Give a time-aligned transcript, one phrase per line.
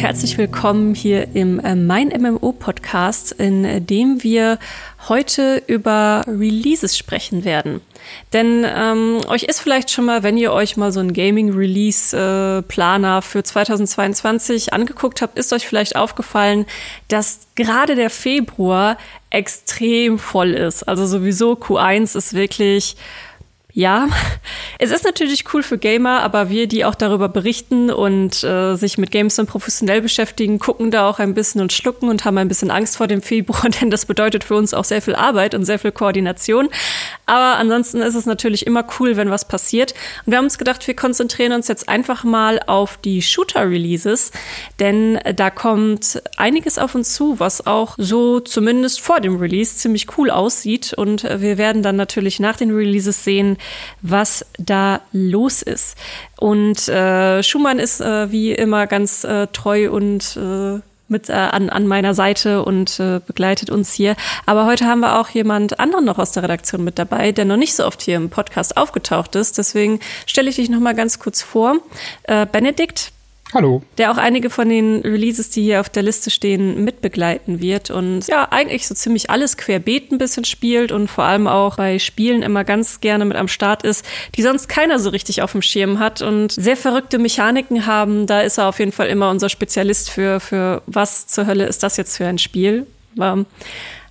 [0.00, 4.58] herzlich willkommen hier im äh, Mein MMO Podcast, in dem wir
[5.10, 7.82] heute über Releases sprechen werden.
[8.32, 13.42] Denn ähm, euch ist vielleicht schon mal, wenn ihr euch mal so einen Gaming-Release-Planer für
[13.42, 16.64] 2022 angeguckt habt, ist euch vielleicht aufgefallen,
[17.08, 18.96] dass gerade der Februar
[19.28, 20.84] extrem voll ist.
[20.84, 22.96] Also sowieso Q1 ist wirklich
[23.72, 24.08] ja,
[24.78, 28.98] es ist natürlich cool für Gamer, aber wir, die auch darüber berichten und äh, sich
[28.98, 32.48] mit Games dann professionell beschäftigen, gucken da auch ein bisschen und schlucken und haben ein
[32.48, 35.64] bisschen Angst vor dem Februar, denn das bedeutet für uns auch sehr viel Arbeit und
[35.64, 36.68] sehr viel Koordination.
[37.26, 39.94] Aber ansonsten ist es natürlich immer cool, wenn was passiert.
[40.26, 44.32] Und wir haben uns gedacht, wir konzentrieren uns jetzt einfach mal auf die Shooter-Releases,
[44.80, 50.18] denn da kommt einiges auf uns zu, was auch so zumindest vor dem Release ziemlich
[50.18, 50.92] cool aussieht.
[50.94, 53.58] Und wir werden dann natürlich nach den Releases sehen,
[54.02, 55.96] was da los ist.
[56.38, 60.80] Und äh, Schumann ist äh, wie immer ganz äh, treu und äh,
[61.10, 64.16] mit äh, an, an meiner Seite und äh, begleitet uns hier.
[64.46, 67.56] Aber heute haben wir auch jemand anderen noch aus der Redaktion mit dabei, der noch
[67.56, 69.58] nicht so oft hier im Podcast aufgetaucht ist.
[69.58, 71.76] Deswegen stelle ich dich noch mal ganz kurz vor.
[72.22, 73.12] Äh, Benedikt,
[73.52, 73.82] Hallo.
[73.98, 78.28] Der auch einige von den Releases, die hier auf der Liste stehen, mitbegleiten wird und
[78.28, 82.42] ja, eigentlich so ziemlich alles querbeet ein bisschen spielt und vor allem auch bei Spielen
[82.42, 84.04] immer ganz gerne mit am Start ist,
[84.36, 88.26] die sonst keiner so richtig auf dem Schirm hat und sehr verrückte Mechaniken haben.
[88.26, 91.82] Da ist er auf jeden Fall immer unser Spezialist für, für was zur Hölle ist
[91.82, 92.86] das jetzt für ein Spiel.
[93.20, 93.46] Ähm,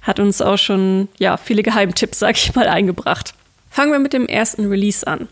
[0.01, 3.33] hat uns auch schon, ja, viele Geheimtipps, sag ich mal, eingebracht.
[3.69, 5.29] Fangen wir mit dem ersten Release an.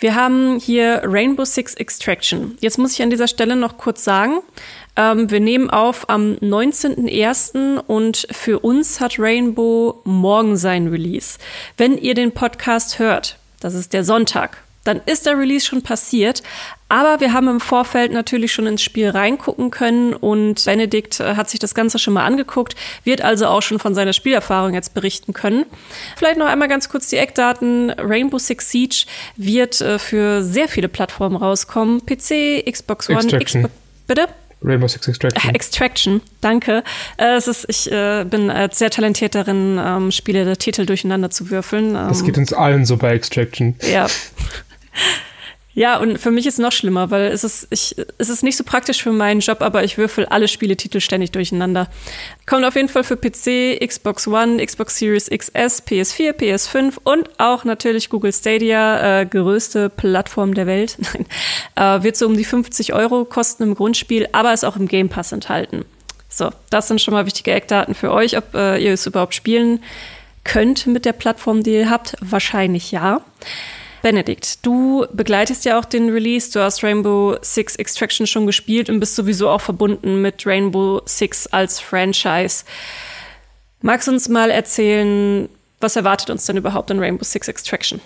[0.00, 2.56] Wir haben hier Rainbow Six Extraction.
[2.60, 4.40] Jetzt muss ich an dieser Stelle noch kurz sagen,
[4.96, 7.78] ähm, wir nehmen auf am 19.01.
[7.86, 11.38] und für uns hat Rainbow morgen sein Release.
[11.76, 16.42] Wenn ihr den Podcast hört, das ist der Sonntag, dann ist der Release schon passiert.
[16.88, 21.48] Aber wir haben im Vorfeld natürlich schon ins Spiel reingucken können und Benedikt äh, hat
[21.48, 22.74] sich das Ganze schon mal angeguckt,
[23.04, 25.66] wird also auch schon von seiner Spielerfahrung jetzt berichten können.
[26.16, 27.90] Vielleicht noch einmal ganz kurz die Eckdaten.
[27.90, 29.04] Rainbow Six Siege
[29.36, 32.04] wird äh, für sehr viele Plattformen rauskommen.
[32.04, 33.70] PC, Xbox One, Xbox.
[34.08, 34.28] Bitte?
[34.62, 35.54] Rainbow Six Extraction.
[35.54, 36.82] Extraction, danke.
[37.16, 41.30] Äh, es ist, ich äh, bin äh, sehr talentiert darin, ähm, Spiele der Titel durcheinander
[41.30, 41.90] zu würfeln.
[41.90, 43.76] Ähm, das geht uns allen so bei Extraction.
[43.90, 44.06] Ja.
[45.72, 48.56] Ja, und für mich ist es noch schlimmer, weil es ist, ich, es ist nicht
[48.56, 51.88] so praktisch für meinen Job, aber ich würfel alle Spieletitel ständig durcheinander.
[52.44, 57.64] Kommt auf jeden Fall für PC, Xbox One, Xbox Series XS, PS4, PS5 und auch
[57.64, 60.98] natürlich Google Stadia, äh, größte Plattform der Welt.
[61.76, 64.88] Nein, äh, wird so um die 50 Euro kosten im Grundspiel, aber ist auch im
[64.88, 65.84] Game Pass enthalten.
[66.28, 69.82] So, das sind schon mal wichtige Eckdaten für euch, ob äh, ihr es überhaupt spielen
[70.42, 72.16] könnt mit der Plattform, die ihr habt.
[72.20, 73.20] Wahrscheinlich ja.
[74.02, 76.50] Benedikt, du begleitest ja auch den Release.
[76.50, 81.46] Du hast Rainbow Six Extraction schon gespielt und bist sowieso auch verbunden mit Rainbow Six
[81.48, 82.64] als Franchise.
[83.82, 85.48] Magst du uns mal erzählen,
[85.80, 88.00] was erwartet uns denn überhaupt in Rainbow Six Extraction?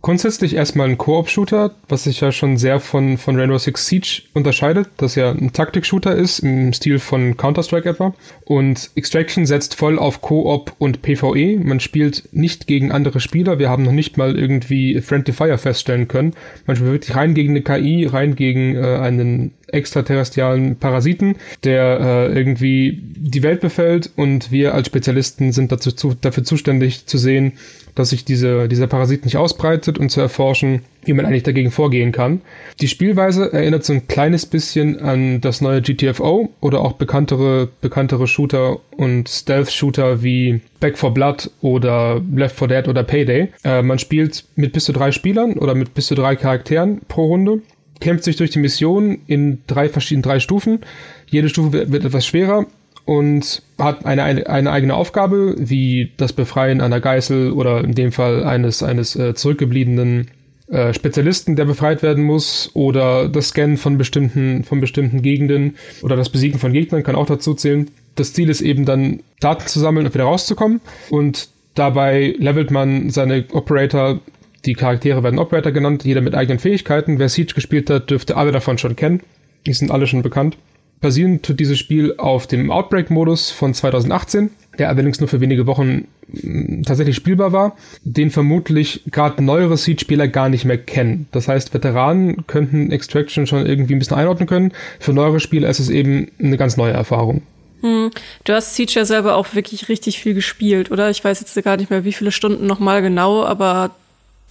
[0.00, 4.88] Grundsätzlich erstmal ein Koop-Shooter, was sich ja schon sehr von, von Rainbow Six Siege unterscheidet,
[4.96, 8.14] das ja ein Taktik-Shooter ist, im Stil von Counter-Strike etwa.
[8.44, 11.58] Und Extraction setzt voll auf Koop und PvE.
[11.62, 13.58] Man spielt nicht gegen andere Spieler.
[13.58, 16.34] Wir haben noch nicht mal irgendwie Friendly Fire feststellen können.
[16.66, 22.32] Man spielt wirklich rein gegen eine KI, rein gegen äh, einen extraterrestrialen Parasiten, der äh,
[22.32, 27.52] irgendwie die Welt befällt und wir als Spezialisten sind dazu, zu, dafür zuständig zu sehen,
[27.94, 32.12] dass sich diese, dieser Parasit nicht ausbreitet und zu erforschen, wie man eigentlich dagegen vorgehen
[32.12, 32.40] kann.
[32.80, 38.26] Die Spielweise erinnert so ein kleines bisschen an das neue GTFO oder auch bekanntere, bekanntere
[38.26, 43.48] Shooter und Stealth-Shooter wie Back 4 Blood oder Left 4 Dead oder Payday.
[43.64, 47.26] Äh, man spielt mit bis zu drei Spielern oder mit bis zu drei Charakteren pro
[47.26, 47.60] Runde
[48.00, 50.80] kämpft sich durch die Mission in drei verschiedenen drei Stufen.
[51.28, 52.66] Jede Stufe wird, wird etwas schwerer
[53.04, 58.12] und hat eine, eine, eine, eigene Aufgabe, wie das Befreien einer Geißel oder in dem
[58.12, 60.28] Fall eines, eines äh, zurückgebliebenen
[60.70, 66.14] äh, Spezialisten, der befreit werden muss, oder das Scannen von bestimmten, von bestimmten Gegenden oder
[66.14, 67.90] das Besiegen von Gegnern kann auch dazu zählen.
[68.14, 70.80] Das Ziel ist eben dann, Daten zu sammeln und wieder rauszukommen.
[71.10, 74.20] Und dabei levelt man seine Operator,
[74.64, 77.18] die Charaktere werden Operator genannt, jeder mit eigenen Fähigkeiten.
[77.18, 79.20] Wer Siege gespielt hat, dürfte alle davon schon kennen.
[79.66, 80.56] Die sind alle schon bekannt.
[81.00, 86.08] Basierend tut dieses Spiel auf dem Outbreak-Modus von 2018, der allerdings nur für wenige Wochen
[86.28, 91.26] mm, tatsächlich spielbar war, den vermutlich gerade neuere Seed-Spieler gar nicht mehr kennen.
[91.32, 94.72] Das heißt, Veteranen könnten Extraction schon irgendwie ein bisschen einordnen können.
[94.98, 97.42] Für neuere Spieler ist es eben eine ganz neue Erfahrung.
[97.80, 98.10] Hm.
[98.44, 101.08] Du hast Siege ja selber auch wirklich richtig viel gespielt, oder?
[101.08, 103.92] Ich weiß jetzt gar nicht mehr, wie viele Stunden nochmal genau, aber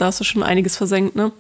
[0.02, 1.32] da hast du schon einiges versenkt, ne?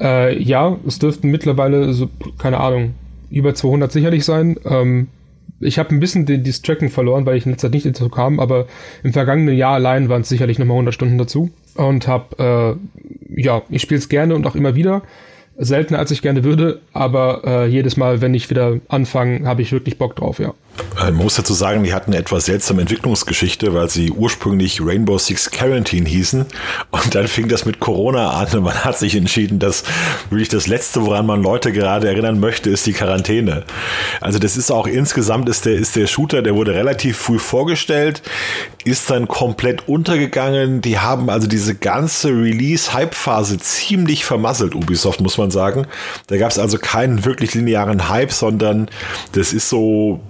[0.00, 2.08] Äh, ja, es dürften mittlerweile so,
[2.38, 2.94] keine Ahnung,
[3.30, 4.58] über 200 sicherlich sein.
[4.64, 5.08] Ähm,
[5.60, 8.08] ich habe ein bisschen die, das Tracken verloren, weil ich in letzter Zeit nicht dazu
[8.08, 8.66] kam, aber
[9.02, 11.50] im vergangenen Jahr allein waren es sicherlich nochmal 100 Stunden dazu.
[11.74, 12.78] Und habe,
[13.36, 15.02] äh, ja, ich spiele es gerne und auch immer wieder
[15.60, 19.72] seltener als ich gerne würde, aber äh, jedes Mal, wenn ich wieder anfange, habe ich
[19.72, 20.54] wirklich Bock drauf, ja.
[20.96, 25.50] Man muss dazu sagen, die hatten eine etwas seltsame Entwicklungsgeschichte, weil sie ursprünglich Rainbow Six
[25.50, 26.46] Quarantine hießen
[26.90, 29.84] und dann fing das mit Corona an und man hat sich entschieden, dass
[30.28, 33.64] wirklich das Letzte, woran man Leute gerade erinnern möchte, ist die Quarantäne.
[34.20, 38.22] Also das ist auch insgesamt ist der, ist der Shooter, der wurde relativ früh vorgestellt,
[38.84, 40.80] ist dann komplett untergegangen.
[40.80, 45.86] Die haben also diese ganze Release-Hype-Phase ziemlich vermasselt, Ubisoft, muss man sagen.
[46.26, 48.88] Da gab es also keinen wirklich linearen Hype, sondern
[49.32, 50.20] das ist so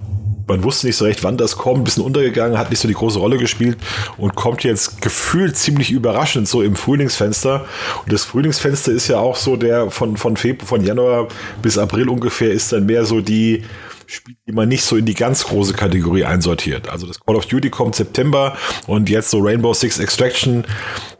[0.47, 2.93] man wusste nicht so recht, wann das kommt, ein bisschen untergegangen, hat nicht so die
[2.93, 3.77] große Rolle gespielt
[4.17, 7.65] und kommt jetzt gefühlt ziemlich überraschend so im Frühlingsfenster.
[8.03, 11.27] Und das Frühlingsfenster ist ja auch so der von, von Februar, von Januar
[11.61, 13.63] bis April ungefähr ist dann mehr so die,
[14.11, 16.89] Spiele, die man nicht so in die ganz große Kategorie einsortiert.
[16.89, 20.65] Also das Call of Duty kommt September und jetzt so Rainbow Six Extraction,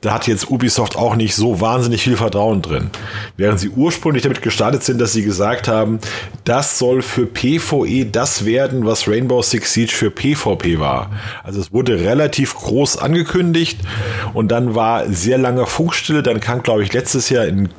[0.02, 2.90] da hat jetzt Ubisoft auch nicht so wahnsinnig viel Vertrauen drin.
[3.38, 6.00] Während sie ursprünglich damit gestartet sind, dass sie gesagt haben,
[6.44, 11.12] das soll für PvE das werden, was Rainbow Six Siege für PvP war.
[11.44, 13.80] Also es wurde relativ groß angekündigt
[14.34, 16.24] und dann war sehr lange Funkstille.
[16.24, 17.70] Dann kam, glaube ich, letztes Jahr in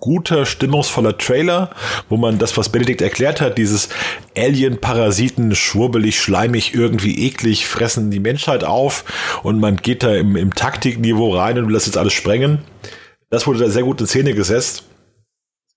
[0.00, 1.70] guter, stimmungsvoller Trailer,
[2.08, 3.88] wo man das, was Benedikt erklärt hat, dieses
[4.36, 9.04] Alien-Parasiten, schwurbelig, schleimig, irgendwie eklig, fressen die Menschheit auf
[9.42, 12.58] und man geht da im, im Taktikniveau rein und will das jetzt alles sprengen.
[13.30, 14.84] Das wurde da sehr gut in Szene gesetzt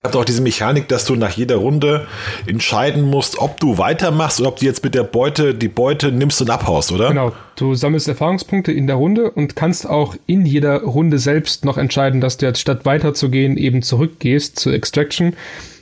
[0.02, 2.06] hat auch diese Mechanik, dass du nach jeder Runde
[2.46, 6.40] entscheiden musst, ob du weitermachst oder ob du jetzt mit der Beute die Beute nimmst
[6.40, 7.08] und abhaust, oder?
[7.08, 7.32] Genau.
[7.56, 12.22] Du sammelst Erfahrungspunkte in der Runde und kannst auch in jeder Runde selbst noch entscheiden,
[12.22, 15.34] dass du jetzt statt weiterzugehen eben zurückgehst zur Extraction,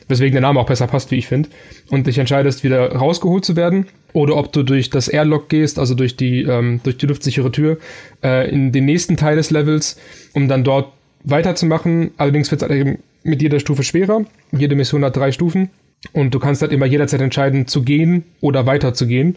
[0.09, 1.51] weswegen der Name auch besser passt, wie ich finde,
[1.89, 3.87] und dich entscheidest, wieder rausgeholt zu werden.
[4.15, 7.79] Oder ob du durch das Airlock gehst, also durch die, ähm, durch die luftsichere Tür,
[8.25, 9.97] äh, in den nächsten Teil des Levels,
[10.33, 10.89] um dann dort
[11.23, 12.11] weiterzumachen.
[12.17, 14.25] Allerdings wird es halt eben mit jeder Stufe schwerer.
[14.53, 15.71] Jede Mission hat drei Stufen.
[16.13, 19.37] Und du kannst halt immer jederzeit entscheiden, zu gehen oder weiter zu gehen.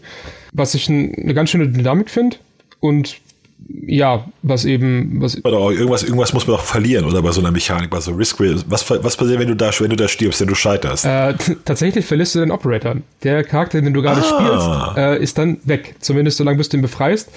[0.52, 2.36] Was ich eine ganz schöne Dynamik finde.
[2.80, 3.20] Und
[3.68, 5.20] ja, was eben.
[5.20, 8.40] Was irgendwas, irgendwas muss man doch verlieren, oder bei so einer Mechanik, bei so Risk.
[8.68, 11.04] Was, was passiert, wenn du da, wenn du da stirbst, wenn du scheiterst?
[11.04, 11.34] Äh,
[11.64, 12.96] tatsächlich verlierst du den Operator.
[13.22, 14.24] Der Charakter, den du gerade ah.
[14.24, 15.96] spielst, äh, ist dann weg.
[16.00, 17.30] Zumindest solange bis du ihn befreist.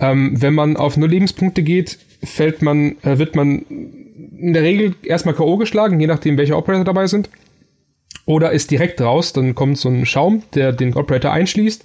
[0.00, 3.64] Ähm, wenn man auf nur Lebenspunkte geht, fällt man, äh, wird man
[4.36, 5.56] in der Regel erstmal K.O.
[5.56, 7.30] geschlagen, je nachdem, welche Operator dabei sind.
[8.24, 11.82] Oder ist direkt raus, dann kommt so ein Schaum, der den Operator einschließt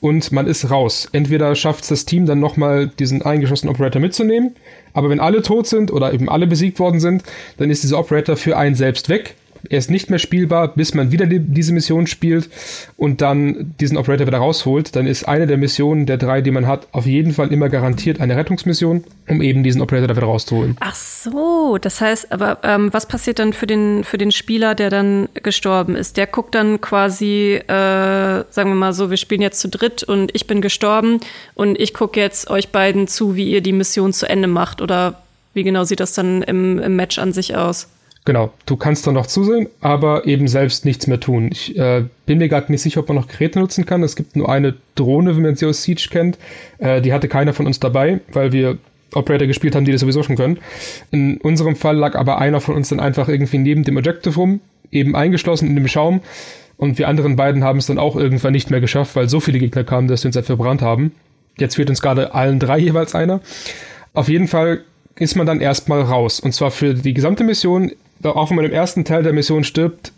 [0.00, 1.08] und man ist raus.
[1.12, 4.56] Entweder schafft es das Team dann nochmal diesen eingeschossenen Operator mitzunehmen,
[4.92, 7.22] aber wenn alle tot sind oder eben alle besiegt worden sind,
[7.58, 9.36] dann ist dieser Operator für einen selbst weg
[9.70, 12.48] er ist nicht mehr spielbar, bis man wieder die, diese Mission spielt
[12.96, 14.96] und dann diesen Operator wieder rausholt.
[14.96, 18.20] Dann ist eine der Missionen der drei, die man hat, auf jeden Fall immer garantiert
[18.20, 20.76] eine Rettungsmission, um eben diesen Operator da wieder rauszuholen.
[20.80, 24.90] Ach so, das heißt, aber ähm, was passiert dann für den, für den Spieler, der
[24.90, 26.16] dann gestorben ist?
[26.16, 30.34] Der guckt dann quasi, äh, sagen wir mal so, wir spielen jetzt zu dritt und
[30.34, 31.20] ich bin gestorben
[31.54, 35.22] und ich gucke jetzt euch beiden zu, wie ihr die Mission zu Ende macht oder
[35.54, 37.88] wie genau sieht das dann im, im Match an sich aus?
[38.26, 41.50] Genau, du kannst dann noch zusehen, aber eben selbst nichts mehr tun.
[41.52, 44.02] Ich äh, bin mir gerade nicht sicher, ob man noch Geräte nutzen kann.
[44.02, 46.38] Es gibt nur eine Drohne, wie man sie aus Siege kennt.
[46.78, 48.78] Äh, die hatte keiner von uns dabei, weil wir
[49.12, 50.58] Operator gespielt haben, die das sowieso schon können.
[51.10, 54.60] In unserem Fall lag aber einer von uns dann einfach irgendwie neben dem Objective rum,
[54.90, 56.22] eben eingeschlossen in dem Schaum.
[56.78, 59.58] Und wir anderen beiden haben es dann auch irgendwann nicht mehr geschafft, weil so viele
[59.58, 61.12] Gegner kamen, dass wir uns halt verbrannt haben.
[61.58, 63.40] Jetzt fehlt uns gerade allen drei jeweils einer.
[64.14, 64.80] Auf jeden Fall
[65.16, 66.40] ist man dann erstmal raus.
[66.40, 67.92] Und zwar für die gesamte Mission
[68.22, 70.12] auch wenn man im ersten Teil der Mission stirbt,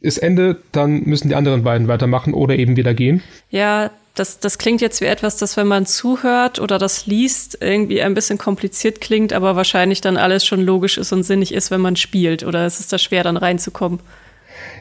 [0.00, 3.22] ist Ende, dann müssen die anderen beiden weitermachen oder eben wieder gehen.
[3.50, 8.02] Ja, das, das klingt jetzt wie etwas, das, wenn man zuhört oder das liest, irgendwie
[8.02, 11.80] ein bisschen kompliziert klingt, aber wahrscheinlich dann alles schon logisch ist und sinnig ist, wenn
[11.80, 12.44] man spielt.
[12.44, 14.00] Oder ist es da schwer, dann reinzukommen?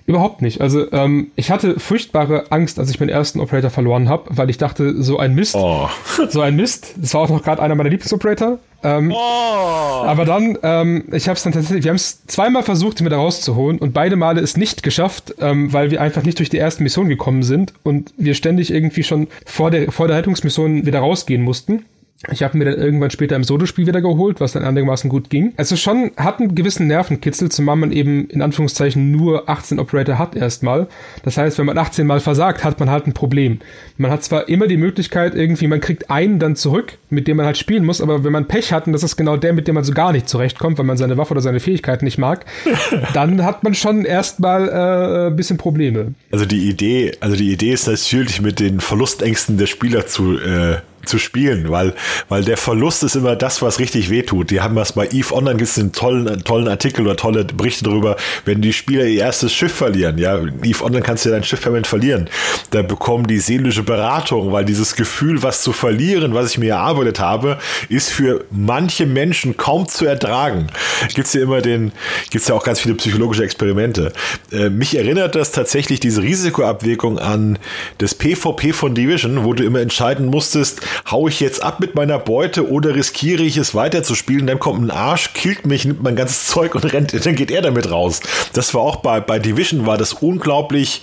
[0.05, 0.61] Überhaupt nicht.
[0.61, 4.57] Also ähm, ich hatte furchtbare Angst, als ich meinen ersten Operator verloren habe, weil ich
[4.57, 5.89] dachte, so ein Mist, oh.
[6.29, 6.95] so ein Mist.
[6.97, 8.59] Das war auch noch gerade einer meiner Lieblingsoperator.
[8.83, 9.15] Ähm, oh.
[9.15, 13.17] Aber dann, ähm, ich habe es dann tatsächlich, wir haben es zweimal versucht, ihn wieder
[13.17, 16.81] rauszuholen und beide Male es nicht geschafft, ähm, weil wir einfach nicht durch die erste
[16.81, 21.43] Mission gekommen sind und wir ständig irgendwie schon vor der, vor der Rettungsmission wieder rausgehen
[21.43, 21.85] mussten.
[22.29, 25.53] Ich habe mir dann irgendwann später im Solo-Spiel wieder geholt, was dann einigermaßen gut ging.
[25.57, 30.35] Also schon hat einen gewissen Nervenkitzel, zumal man eben in Anführungszeichen nur 18 Operator hat
[30.35, 30.87] erstmal.
[31.23, 33.59] Das heißt, wenn man 18 Mal versagt, hat man halt ein Problem.
[33.97, 37.47] Man hat zwar immer die Möglichkeit, irgendwie, man kriegt einen dann zurück, mit dem man
[37.47, 39.73] halt spielen muss, aber wenn man Pech hat, und das ist genau der, mit dem
[39.73, 42.45] man so gar nicht zurechtkommt, weil man seine Waffe oder seine Fähigkeiten nicht mag,
[43.15, 46.13] dann hat man schon erstmal äh, ein bisschen Probleme.
[46.31, 50.77] Also die Idee, also die Idee ist natürlich mit den Verlustängsten der Spieler zu äh,
[51.05, 51.93] zu spielen, weil,
[52.29, 54.51] weil der Verlust ist immer das, was richtig wehtut.
[54.51, 57.83] Die haben was bei Eve Online gibt es einen tollen, tollen Artikel oder tolle Berichte
[57.83, 58.15] darüber,
[58.45, 60.17] wenn die Spieler ihr erstes Schiff verlieren.
[60.17, 62.29] Ja, Eve Online kannst du ja dein Schiff permanent verlieren.
[62.71, 67.19] Da bekommen die seelische Beratung, weil dieses Gefühl, was zu verlieren, was ich mir erarbeitet
[67.19, 67.57] habe,
[67.89, 70.67] ist für manche Menschen kaum zu ertragen.
[71.13, 71.91] Gibt's ja immer den,
[72.29, 74.13] gibt's ja auch ganz viele psychologische Experimente.
[74.51, 77.59] Äh, mich erinnert das tatsächlich diese Risikoabwägung an
[77.97, 82.19] das PvP von Division, wo du immer entscheiden musstest, hau ich jetzt ab mit meiner
[82.19, 84.47] Beute oder riskiere ich es weiterzuspielen?
[84.47, 87.61] Dann kommt ein Arsch, killt mich, nimmt mein ganzes Zeug und rennt, dann geht er
[87.61, 88.21] damit raus.
[88.53, 91.01] Das war auch bei, bei Division war das unglaublich,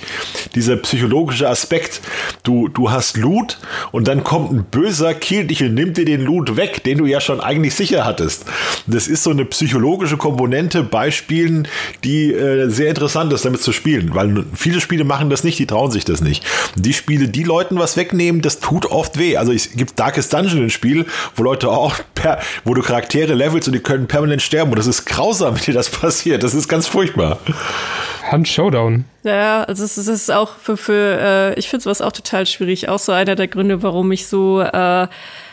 [0.54, 2.00] dieser psychologische Aspekt.
[2.42, 3.58] Du, du hast Loot
[3.92, 7.06] und dann kommt ein böser, killt dich und nimmt dir den Loot weg, den du
[7.06, 8.44] ja schon eigentlich sicher hattest.
[8.86, 11.68] Das ist so eine psychologische Komponente bei Spielen,
[12.04, 15.66] die äh, sehr interessant ist, damit zu spielen, weil viele Spiele machen das nicht, die
[15.66, 16.44] trauen sich das nicht.
[16.76, 19.36] Die Spiele, die Leuten was wegnehmen, das tut oft weh.
[19.36, 21.06] Also ich, gibt Darkest Dungeon ein Spiel,
[21.36, 24.70] wo Leute auch, per, wo du Charaktere levelst und die können permanent sterben.
[24.70, 26.42] Und das ist grausam, wie dir das passiert.
[26.42, 27.38] Das ist ganz furchtbar.
[28.30, 29.04] Hand Showdown.
[29.22, 32.88] Ja, also es ist auch für, für äh, ich finde sowas auch total schwierig.
[32.88, 35.08] Auch so einer der Gründe, warum ich so äh,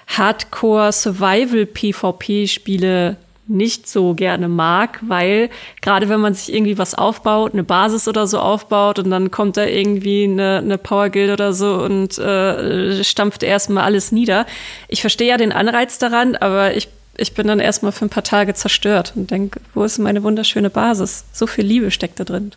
[0.07, 5.49] Hardcore Survival PvP Spiele nicht so gerne mag, weil
[5.81, 9.57] gerade wenn man sich irgendwie was aufbaut, eine Basis oder so aufbaut und dann kommt
[9.57, 14.45] da irgendwie eine, eine Power Guild oder so und äh, stampft erstmal alles nieder.
[14.87, 16.87] Ich verstehe ja den Anreiz daran, aber ich,
[17.17, 20.69] ich bin dann erstmal für ein paar Tage zerstört und denke, wo ist meine wunderschöne
[20.69, 21.25] Basis?
[21.31, 22.51] So viel Liebe steckt da drin.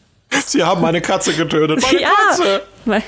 [0.46, 1.82] Sie haben meine Katze getötet.
[1.82, 2.62] Meine ja, Katze!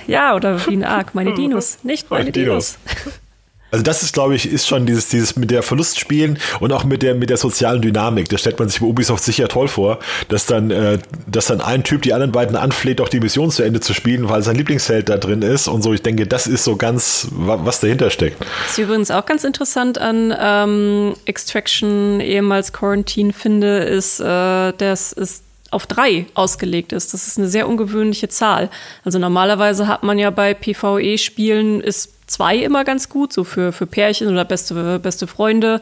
[0.07, 1.15] Ja, oder wie ein Ark.
[1.15, 2.79] Meine Dinos, nicht meine, meine Dinos.
[2.85, 3.21] Dinos.
[3.71, 7.03] Also das ist, glaube ich, ist schon dieses, dieses mit der Verlustspielen und auch mit
[7.03, 8.29] der, mit der sozialen Dynamik.
[8.29, 11.85] Das stellt man sich bei Ubisoft sicher toll vor, dass dann, äh, dass dann ein
[11.85, 15.09] Typ die anderen beiden anfleht, auch die Mission zu Ende zu spielen, weil sein Lieblingsheld
[15.09, 15.93] da drin ist und so.
[15.93, 18.41] Ich denke, das ist so ganz, was dahinter steckt.
[18.67, 25.13] Was ich übrigens auch ganz interessant an ähm, Extraction, ehemals Quarantine, finde, ist, äh, das
[25.13, 27.15] ist auf drei ausgelegt ist.
[27.15, 28.71] Das ist eine sehr ungewöhnliche Zahl.
[29.05, 33.87] Also normalerweise hat man ja bei PvE-Spielen ist zwei immer ganz gut, so für, für
[33.87, 35.81] Pärchen oder beste, beste Freunde.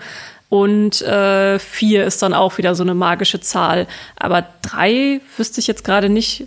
[0.48, 3.86] Und äh, vier ist dann auch wieder so eine magische Zahl.
[4.16, 6.46] Aber drei wüsste ich jetzt gerade nicht.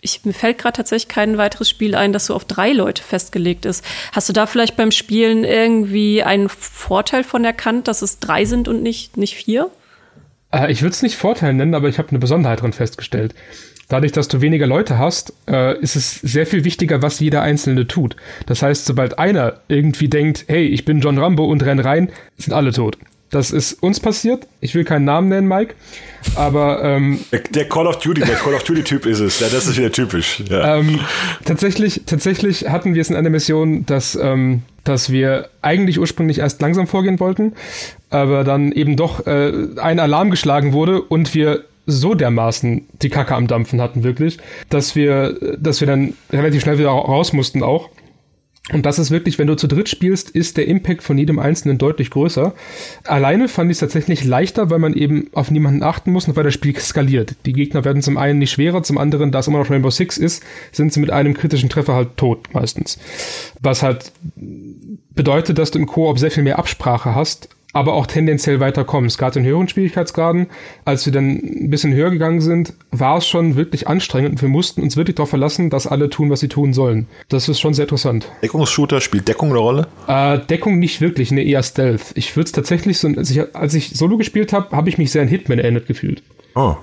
[0.00, 3.64] Ich, mir fällt gerade tatsächlich kein weiteres Spiel ein, das so auf drei Leute festgelegt
[3.64, 3.84] ist.
[4.12, 8.68] Hast du da vielleicht beim Spielen irgendwie einen Vorteil von erkannt, dass es drei sind
[8.68, 9.70] und nicht, nicht vier?
[10.52, 13.34] Äh, ich würde es nicht Vorteil nennen, aber ich habe eine Besonderheit drin festgestellt
[13.88, 17.86] dadurch, dass du weniger Leute hast, äh, ist es sehr viel wichtiger, was jeder Einzelne
[17.86, 18.16] tut.
[18.46, 22.52] Das heißt, sobald einer irgendwie denkt, hey, ich bin John Rambo und renn rein, sind
[22.52, 22.98] alle tot.
[23.30, 24.46] Das ist uns passiert.
[24.60, 25.74] Ich will keinen Namen nennen, Mike.
[26.34, 29.40] Aber ähm, der, der, Call of Duty, der Call of Duty Typ ist es.
[29.40, 30.42] Ja, das ist wieder typisch.
[30.48, 30.78] Ja.
[30.78, 31.00] Ähm,
[31.44, 36.62] tatsächlich, tatsächlich hatten wir es in einer Mission, dass, ähm, dass wir eigentlich ursprünglich erst
[36.62, 37.52] langsam vorgehen wollten,
[38.08, 43.34] aber dann eben doch äh, ein Alarm geschlagen wurde und wir so dermaßen die Kacke
[43.34, 47.88] am Dampfen hatten, wirklich, dass wir, dass wir dann relativ schnell wieder raus mussten auch.
[48.70, 51.78] Und das ist wirklich, wenn du zu dritt spielst, ist der Impact von jedem Einzelnen
[51.78, 52.52] deutlich größer.
[53.04, 56.44] Alleine fand ich es tatsächlich leichter, weil man eben auf niemanden achten muss und weil
[56.44, 57.34] das Spiel skaliert.
[57.46, 60.18] Die Gegner werden zum einen nicht schwerer, zum anderen, da es immer noch Rainbow Six
[60.18, 62.98] ist, sind sie mit einem kritischen Treffer halt tot meistens.
[63.62, 64.12] Was halt
[65.14, 69.18] bedeutet, dass du im Koop sehr viel mehr Absprache hast aber auch tendenziell weiter kommst.
[69.18, 70.48] Gerade in höheren Schwierigkeitsgraden,
[70.84, 74.48] als wir dann ein bisschen höher gegangen sind, war es schon wirklich anstrengend und wir
[74.48, 77.06] mussten uns wirklich darauf verlassen, dass alle tun, was sie tun sollen.
[77.28, 78.30] Das ist schon sehr interessant.
[78.42, 79.86] Deckungsshooter, spielt Deckung eine Rolle?
[80.08, 82.12] Äh, Deckung nicht wirklich, ne, eher Stealth.
[82.14, 85.12] Ich würde es tatsächlich so, als ich, als ich Solo gespielt habe, habe ich mich
[85.12, 86.22] sehr an Hitman erinnert gefühlt.
[86.54, 86.76] Oh.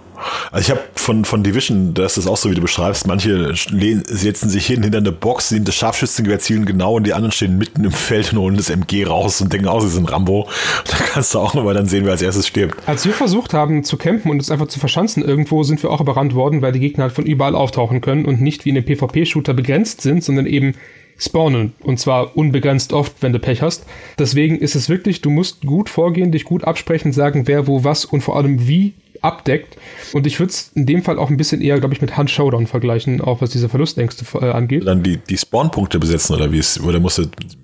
[0.52, 4.50] Also ich habe von, von Division, das ist auch so, wie du beschreibst, manche setzen
[4.50, 7.84] sich hin hinter eine Box, sehen das Scharfschützengewehr zielen genau und die anderen stehen mitten
[7.84, 10.48] im Feld und holen das MG raus und denken, oh, sie sind Rambo.
[10.86, 12.76] Da kannst du auch nochmal dann sehen, wer als erstes stirbt.
[12.88, 16.02] Als wir versucht haben zu campen und uns einfach zu verschanzen irgendwo, sind wir auch
[16.02, 18.86] überrannt worden, weil die Gegner halt von überall auftauchen können und nicht wie in dem
[18.86, 20.76] PvP-Shooter begrenzt sind, sondern eben
[21.18, 21.74] spawnen.
[21.82, 23.86] Und zwar unbegrenzt oft, wenn du Pech hast.
[24.20, 28.06] Deswegen ist es wirklich, du musst gut vorgehen, dich gut absprechen, sagen, wer wo was
[28.06, 28.94] und vor allem wie
[29.24, 29.78] abdeckt.
[30.14, 32.30] Und ich würde es in dem Fall auch ein bisschen eher, glaube ich, mit Hand
[32.32, 34.86] Showdown vergleichen, auch was diese Verlustängste äh, angeht.
[34.86, 37.24] Dann die, die Spawnpunkte besetzen oder wie es, oder musst du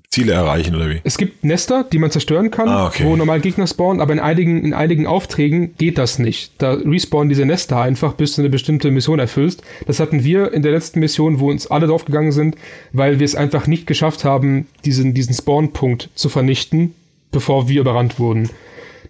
[0.09, 0.99] Ziele erreichen oder wie?
[1.05, 3.05] Es gibt Nester, die man zerstören kann, Ah, okay.
[3.05, 6.51] wo normal Gegner spawnen, aber in einigen, in einigen Aufträgen geht das nicht.
[6.57, 9.63] Da respawnen diese Nester einfach, bis du eine bestimmte Mission erfüllst.
[9.87, 12.57] Das hatten wir in der letzten Mission, wo uns alle draufgegangen sind,
[12.91, 16.93] weil wir es einfach nicht geschafft haben, diesen, diesen Spawnpunkt zu vernichten,
[17.31, 18.49] bevor wir überrannt wurden.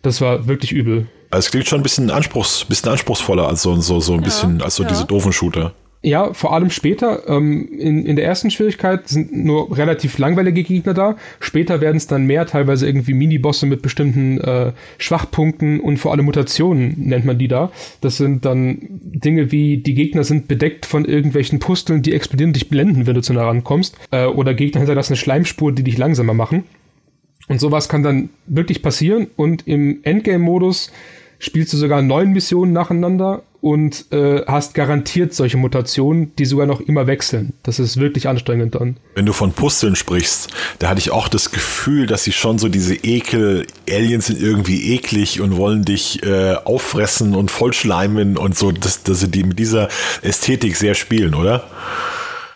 [0.03, 1.07] Das war wirklich übel.
[1.31, 4.61] Also es klingt schon ein bisschen, Anspruchs, bisschen anspruchsvoller als so, so, so ein bisschen,
[4.61, 4.89] als so ja.
[4.89, 5.73] diese doofen Shooter.
[6.03, 7.29] Ja, vor allem später.
[7.29, 11.15] Ähm, in, in der ersten Schwierigkeit sind nur relativ langweilige Gegner da.
[11.39, 16.25] Später werden es dann mehr, teilweise irgendwie Minibosse mit bestimmten äh, Schwachpunkten und vor allem
[16.25, 17.71] Mutationen nennt man die da.
[18.01, 22.55] Das sind dann Dinge wie, die Gegner sind bedeckt von irgendwelchen Pusteln, die explodieren und
[22.55, 23.95] dich blenden, wenn du zu nah rankommst.
[24.09, 26.63] Äh, oder Gegner hinterlassen eine Schleimspur, die dich langsamer machen.
[27.47, 29.27] Und sowas kann dann wirklich passieren.
[29.35, 30.91] Und im Endgame-Modus
[31.41, 36.81] spielst du sogar neun Missionen nacheinander und äh, hast garantiert solche Mutationen, die sogar noch
[36.81, 37.53] immer wechseln.
[37.63, 38.97] Das ist wirklich anstrengend dann.
[39.15, 42.69] Wenn du von Pusteln sprichst, da hatte ich auch das Gefühl, dass sie schon so
[42.69, 48.71] diese Ekel, Aliens sind irgendwie eklig und wollen dich äh, auffressen und vollschleimen und so,
[48.71, 49.89] dass, dass sie die mit dieser
[50.21, 51.63] Ästhetik sehr spielen, oder?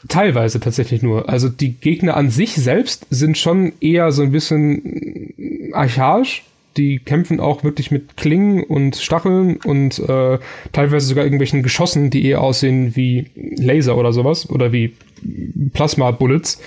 [0.08, 1.28] Teilweise tatsächlich nur.
[1.28, 6.44] Also die Gegner an sich selbst sind schon eher so ein bisschen archaisch.
[6.78, 10.40] Die kämpfen auch wirklich mit Klingen und Stacheln und äh,
[10.74, 14.94] teilweise sogar irgendwelchen Geschossen, die eher aussehen wie Laser oder sowas oder wie
[15.74, 16.62] Plasma-Bullets.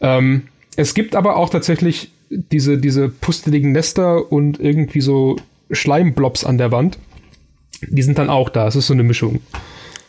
[0.00, 0.42] Ähm,
[0.76, 5.36] es gibt aber auch tatsächlich diese, diese pusteligen Nester und irgendwie so
[5.70, 6.98] Schleimblobs an der Wand.
[7.82, 8.66] Die sind dann auch da.
[8.66, 9.40] Es ist so eine Mischung.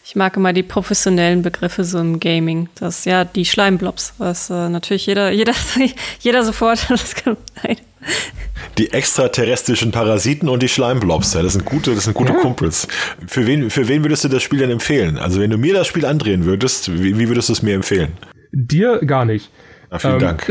[0.04, 2.68] Ich mag immer die professionellen Begriffe so im Gaming.
[2.76, 5.54] Das ja die Schleimblobs, was äh, natürlich jeder, jeder,
[6.20, 6.86] jeder sofort.
[6.90, 7.78] Das kann, nein.
[8.78, 12.40] Die extraterrestrischen Parasiten und die Schleimblobs, ja, das sind gute, das sind gute Ja.
[12.40, 12.88] Kumpels.
[13.28, 15.18] Für wen, für wen würdest du das Spiel denn empfehlen?
[15.18, 18.14] Also wenn du mir das Spiel andrehen würdest, wie, wie würdest du es mir empfehlen?
[18.52, 19.50] Dir gar nicht.
[19.92, 20.20] Na, vielen Ähm.
[20.20, 20.48] Dank.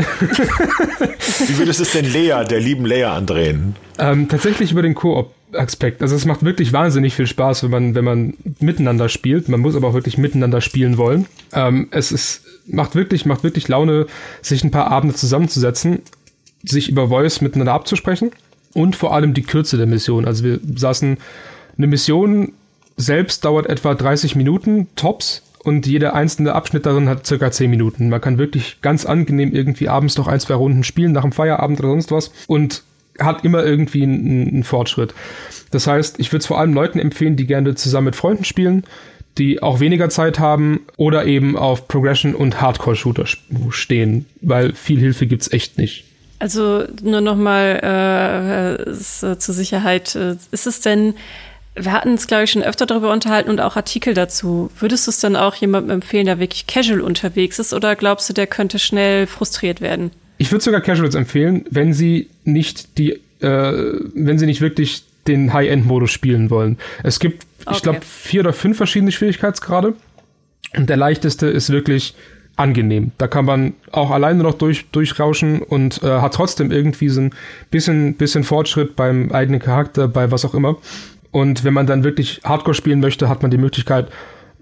[1.47, 3.75] wie würdest du es denn Lea, der lieben Lea, andrehen?
[3.97, 6.01] Ähm, tatsächlich über den Koop-Aspekt.
[6.01, 9.49] Also es macht wirklich wahnsinnig viel Spaß, wenn man, wenn man miteinander spielt.
[9.49, 11.25] Man muss aber auch wirklich miteinander spielen wollen.
[11.53, 14.07] Ähm, es ist, macht wirklich, macht wirklich Laune,
[14.41, 16.01] sich ein paar Abende zusammenzusetzen,
[16.63, 18.31] sich über Voice miteinander abzusprechen
[18.73, 20.25] und vor allem die Kürze der Mission.
[20.25, 21.17] Also wir saßen,
[21.77, 22.53] eine Mission
[22.97, 25.43] selbst dauert etwa 30 Minuten, tops.
[25.61, 28.07] Und jeder einzelne Abschnitt darin hat circa 10 Minuten.
[28.09, 31.79] Man kann wirklich ganz angenehm irgendwie abends noch ein, zwei Runden spielen, nach dem Feierabend
[31.79, 32.31] oder sonst was.
[32.47, 32.83] Und
[33.19, 35.13] hat immer irgendwie einen, einen Fortschritt.
[35.71, 38.85] Das heißt, ich würde es vor allem Leuten empfehlen, die gerne zusammen mit Freunden spielen,
[39.37, 43.25] die auch weniger Zeit haben oder eben auf Progression und Hardcore-Shooter
[43.69, 46.05] stehen, weil viel Hilfe gibt's echt nicht.
[46.39, 47.79] Also nur noch mal
[48.87, 50.15] äh, es, äh, zur Sicherheit.
[50.15, 51.15] Äh, ist es denn,
[51.75, 54.71] wir hatten uns, glaube ich, schon öfter darüber unterhalten und auch Artikel dazu.
[54.79, 58.33] Würdest du es dann auch jemandem empfehlen, der wirklich casual unterwegs ist oder glaubst du,
[58.33, 60.11] der könnte schnell frustriert werden?
[60.37, 65.51] Ich würde sogar Casuals empfehlen, wenn sie nicht die, äh, wenn sie nicht wirklich den
[65.51, 66.77] High-End-Modus spielen wollen.
[67.03, 67.79] Es gibt, ich Okay.
[67.83, 69.93] glaube, vier oder fünf verschiedene Schwierigkeitsgrade.
[70.77, 72.15] Und der leichteste ist wirklich
[72.59, 73.11] angenehm.
[73.17, 77.31] Da kann man auch alleine noch durch, durchrauschen und äh, hat trotzdem irgendwie so ein
[77.71, 80.77] bisschen, bisschen Fortschritt beim eigenen Charakter, bei was auch immer.
[81.31, 84.09] Und wenn man dann wirklich Hardcore spielen möchte, hat man die Möglichkeit,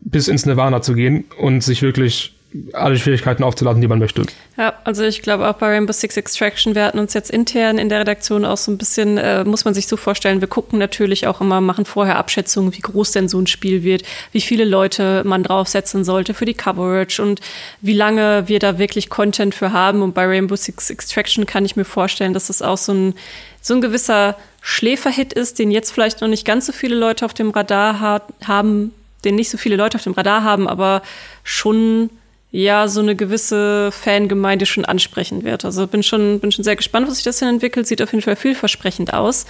[0.01, 2.36] bis ins Nirvana zu gehen und sich wirklich
[2.73, 4.23] alle Schwierigkeiten aufzuladen, die man möchte.
[4.57, 7.89] Ja, also ich glaube auch bei Rainbow Six Extraction, wir hatten uns jetzt intern in
[7.89, 11.27] der Redaktion auch so ein bisschen, äh, muss man sich so vorstellen, wir gucken natürlich
[11.27, 15.23] auch immer, machen vorher Abschätzungen, wie groß denn so ein Spiel wird, wie viele Leute
[15.25, 17.41] man draufsetzen sollte für die Coverage und
[17.81, 20.01] wie lange wir da wirklich Content für haben.
[20.01, 23.13] Und bei Rainbow Six Extraction kann ich mir vorstellen, dass das auch so ein,
[23.61, 27.33] so ein gewisser Schläferhit ist, den jetzt vielleicht noch nicht ganz so viele Leute auf
[27.33, 28.93] dem Radar ha haben,
[29.23, 31.01] den nicht so viele Leute auf dem Radar haben, aber
[31.43, 32.09] schon
[32.51, 35.65] ja so eine gewisse Fangemeinde schon ansprechen wird.
[35.65, 37.87] Also bin schon, bin schon sehr gespannt, was sich das denn entwickelt.
[37.87, 39.45] Sieht auf jeden Fall vielversprechend aus.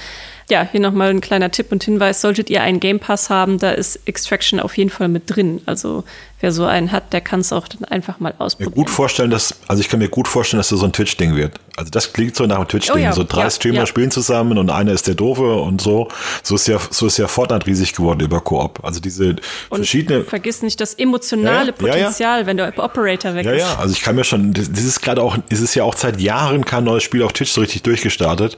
[0.49, 2.21] Ja, hier nochmal ein kleiner Tipp und Hinweis.
[2.21, 5.61] Solltet ihr einen Game Pass haben, da ist Extraction auf jeden Fall mit drin.
[5.65, 6.05] Also
[6.39, 8.73] wer so einen hat, der kann es auch dann einfach mal mir ausprobieren.
[8.73, 11.59] gut vorstellen, dass, also ich kann mir gut vorstellen, dass das so ein Twitch-Ding wird.
[11.75, 12.95] Also das klingt so nach einem Twitch-Ding.
[12.95, 13.85] Oh ja, so drei ja, Streamer ja.
[13.85, 16.07] spielen zusammen und einer ist der Doofe und so.
[16.43, 18.79] So ist ja, so ist ja Fortnite riesig geworden über Koop.
[18.85, 19.31] Also diese
[19.69, 20.23] und verschiedene.
[20.23, 22.03] vergiss nicht das emotionale Ja, ja, ja, ja.
[22.05, 23.61] Potenzial, wenn der Operator weg Ja, ist.
[23.63, 25.97] ja, also ich kann mir schon, das, das ist gerade auch, es ist ja auch
[25.97, 28.57] seit Jahren kein neues Spiel auf Twitch so richtig durchgestartet.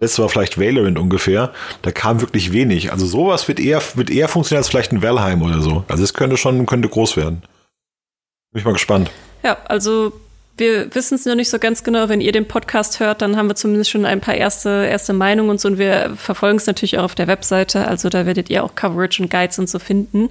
[0.00, 1.52] Letztes war vielleicht Valorant ungefähr.
[1.82, 2.92] Da kam wirklich wenig.
[2.92, 5.84] Also sowas wird eher, wird eher funktionieren als vielleicht ein Valheim oder so.
[5.88, 7.42] Also es könnte schon, könnte groß werden.
[8.52, 9.10] Bin ich mal gespannt.
[9.42, 10.12] Ja, also
[10.56, 12.08] wir wissen es noch nicht so ganz genau.
[12.08, 15.50] Wenn ihr den Podcast hört, dann haben wir zumindest schon ein paar erste, erste Meinungen
[15.50, 15.68] und so.
[15.68, 17.86] Und wir verfolgen es natürlich auch auf der Webseite.
[17.88, 20.30] Also da werdet ihr auch Coverage und Guides und so finden.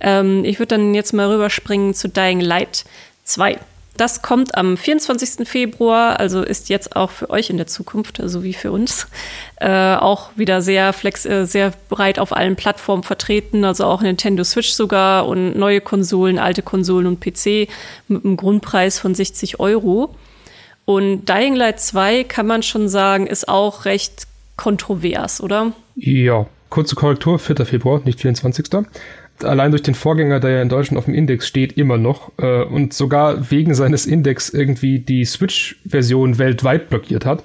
[0.00, 2.84] Ähm, ich würde dann jetzt mal rüberspringen zu Dying Light
[3.24, 3.58] 2.
[3.96, 5.48] Das kommt am 24.
[5.48, 9.06] Februar, also ist jetzt auch für euch in der Zukunft, so wie für uns,
[9.60, 14.42] äh, auch wieder sehr flex, äh, sehr breit auf allen Plattformen vertreten, also auch Nintendo
[14.42, 17.68] Switch sogar und neue Konsolen, alte Konsolen und PC
[18.08, 20.14] mit einem Grundpreis von 60 Euro.
[20.86, 24.26] Und Dying Light 2 kann man schon sagen, ist auch recht
[24.56, 25.72] kontrovers, oder?
[25.94, 27.64] Ja, kurze Korrektur, 4.
[27.64, 28.68] Februar, nicht 24
[29.42, 32.62] allein durch den Vorgänger, der ja in Deutschland auf dem Index steht, immer noch äh,
[32.62, 37.42] und sogar wegen seines Index irgendwie die Switch-Version weltweit blockiert hat,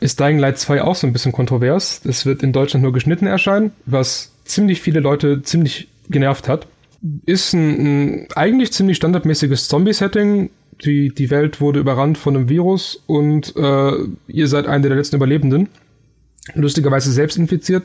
[0.00, 2.02] ist Dying Light 2 auch so ein bisschen kontrovers.
[2.04, 6.66] Es wird in Deutschland nur geschnitten erscheinen, was ziemlich viele Leute ziemlich genervt hat.
[7.24, 10.50] Ist ein, ein eigentlich ziemlich standardmäßiges Zombie-Setting.
[10.84, 13.92] Die, die Welt wurde überrannt von einem Virus und äh,
[14.26, 15.68] ihr seid einer der letzten Überlebenden
[16.54, 17.84] lustigerweise selbst infiziert,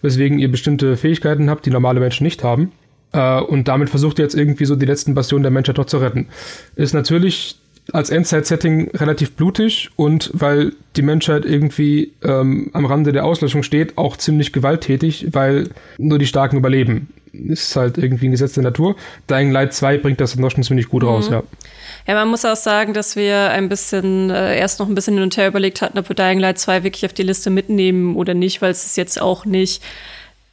[0.00, 2.72] weswegen ihr bestimmte Fähigkeiten habt, die normale Menschen nicht haben.
[3.12, 5.98] Äh, und damit versucht ihr jetzt irgendwie so die letzten Bastionen der Menschheit doch zu
[5.98, 6.28] retten.
[6.76, 7.56] Ist natürlich
[7.92, 13.96] als Endzeit-Setting relativ blutig und weil die Menschheit irgendwie ähm, am Rande der Auslöschung steht,
[13.96, 17.08] auch ziemlich gewalttätig, weil nur die Starken überleben.
[17.32, 18.96] Ist halt irgendwie ein Gesetz der Natur.
[19.30, 21.08] Dying Light 2 bringt das dann doch schon ziemlich gut mhm.
[21.08, 21.42] raus, ja.
[22.06, 25.22] Ja, man muss auch sagen, dass wir ein bisschen, äh, erst noch ein bisschen hin
[25.22, 28.32] und her überlegt hatten, ob wir Dying Light 2 wirklich auf die Liste mitnehmen oder
[28.34, 29.82] nicht, weil es ist jetzt auch nicht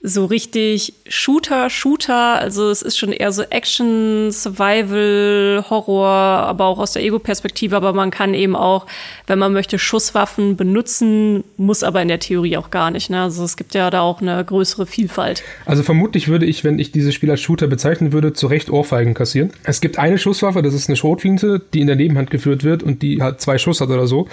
[0.06, 2.40] so richtig Shooter, Shooter.
[2.40, 7.76] Also es ist schon eher so Action, Survival, Horror, aber auch aus der Ego-Perspektive.
[7.76, 8.86] Aber man kann eben auch,
[9.26, 13.10] wenn man möchte, Schusswaffen benutzen, muss aber in der Theorie auch gar nicht.
[13.10, 13.24] Ne?
[13.24, 15.44] Also es gibt ja da auch eine größere Vielfalt.
[15.66, 19.16] Also vermutlich würde ich, wenn ich dieses Spiel als Shooter bezeichnen würde, zu Recht Ohrfeigen
[19.16, 19.52] kassieren.
[19.64, 23.02] Es gibt eine Schusswaffe, das ist eine Schrotflinte, die in der Nebenhand geführt wird und
[23.02, 24.28] die hat zwei Schuss hat oder so.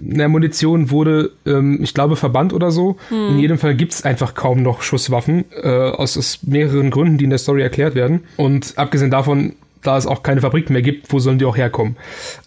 [0.00, 2.96] Eine Munition wurde, ähm, ich glaube, verbannt oder so.
[3.08, 3.30] Hm.
[3.30, 5.15] In jedem Fall gibt es einfach kaum noch Schusswaffen.
[5.16, 8.24] Waffen, äh, aus, aus mehreren Gründen, die in der Story erklärt werden.
[8.36, 11.96] Und abgesehen davon, da es auch keine Fabrik mehr gibt, wo sollen die auch herkommen?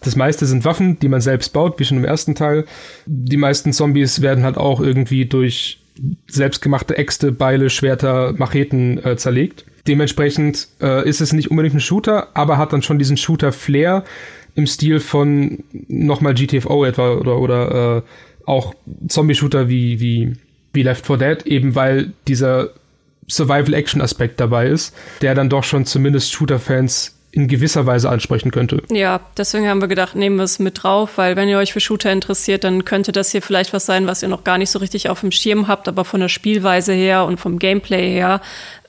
[0.02, 2.64] Das meiste sind Waffen, die man selbst baut, wie schon im ersten Teil.
[3.06, 5.80] Die meisten Zombies werden halt auch irgendwie durch
[6.28, 9.64] selbstgemachte Äxte, Beile, Schwerter, Macheten äh, zerlegt.
[9.86, 14.04] Dementsprechend äh, ist es nicht unbedingt ein Shooter, aber hat dann schon diesen Shooter-Flair
[14.54, 18.02] im Stil von nochmal GTFO etwa oder, oder äh,
[18.46, 18.74] auch
[19.08, 20.36] Zombie-Shooter wie, wie
[20.72, 22.70] wie Left 4 Dead, eben weil dieser
[23.28, 28.82] Survival-Action-Aspekt dabei ist, der dann doch schon zumindest Shooter-Fans in gewisser Weise ansprechen könnte.
[28.90, 31.80] Ja, deswegen haben wir gedacht, nehmen wir es mit drauf, weil wenn ihr euch für
[31.80, 34.80] Shooter interessiert, dann könnte das hier vielleicht was sein, was ihr noch gar nicht so
[34.80, 38.40] richtig auf dem Schirm habt, aber von der Spielweise her und vom Gameplay her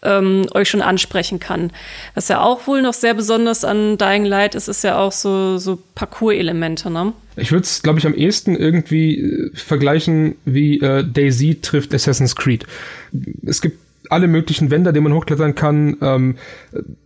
[0.04, 1.72] ähm, euch schon ansprechen kann.
[2.16, 5.58] Was ja auch wohl noch sehr besonders an Dying Light ist, ist ja auch so,
[5.58, 7.14] so Parcours-Elemente, ne?
[7.38, 12.36] Ich würde es, glaube ich, am ehesten irgendwie äh, vergleichen wie äh, Daisy trifft Assassin's
[12.36, 12.66] Creed.
[13.46, 13.80] Es gibt
[14.12, 16.36] alle möglichen Wände, die man hochklettern kann, ähm,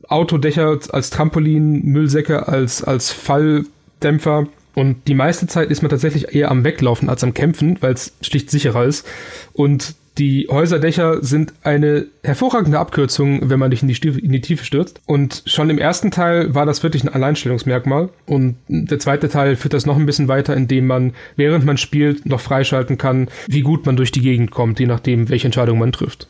[0.07, 4.47] Autodächer als Trampolin, Müllsäcke als, als Falldämpfer.
[4.73, 8.13] Und die meiste Zeit ist man tatsächlich eher am Weglaufen als am Kämpfen, weil es
[8.21, 9.07] schlicht sicherer ist.
[9.53, 14.63] Und die Häuserdächer sind eine hervorragende Abkürzung, wenn man nicht in die, in die, Tiefe
[14.63, 15.01] stürzt.
[15.05, 18.09] Und schon im ersten Teil war das wirklich ein Alleinstellungsmerkmal.
[18.25, 22.25] Und der zweite Teil führt das noch ein bisschen weiter, indem man, während man spielt,
[22.25, 25.91] noch freischalten kann, wie gut man durch die Gegend kommt, je nachdem, welche Entscheidung man
[25.91, 26.27] trifft.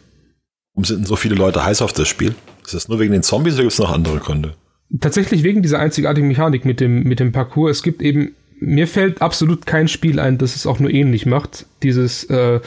[0.76, 2.36] Warum sind denn so viele Leute heiß auf das Spiel?
[2.66, 4.56] Ist das nur wegen den Zombies oder gibt es noch andere Gründe?
[5.00, 7.78] Tatsächlich wegen dieser einzigartigen Mechanik mit dem, mit dem Parcours.
[7.78, 11.66] Es gibt eben, mir fällt absolut kein Spiel ein, das es auch nur ähnlich macht.
[11.82, 12.60] Dieses äh,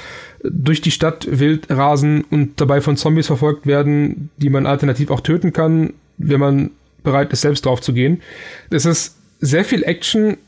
[0.43, 5.21] durch die Stadt wild rasen und dabei von Zombies verfolgt werden, die man alternativ auch
[5.21, 6.71] töten kann, wenn man
[7.03, 8.23] bereit ist, selbst drauf zu gehen.
[8.71, 10.39] Es ist sehr viel Action,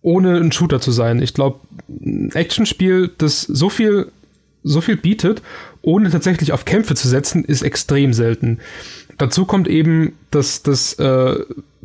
[0.00, 1.20] ohne ein Shooter zu sein.
[1.22, 4.10] Ich glaube, ein Actionspiel, das so viel,
[4.64, 5.42] so viel bietet,
[5.82, 8.58] ohne tatsächlich auf Kämpfe zu setzen, ist extrem selten.
[9.18, 11.36] Dazu kommt eben, dass das äh,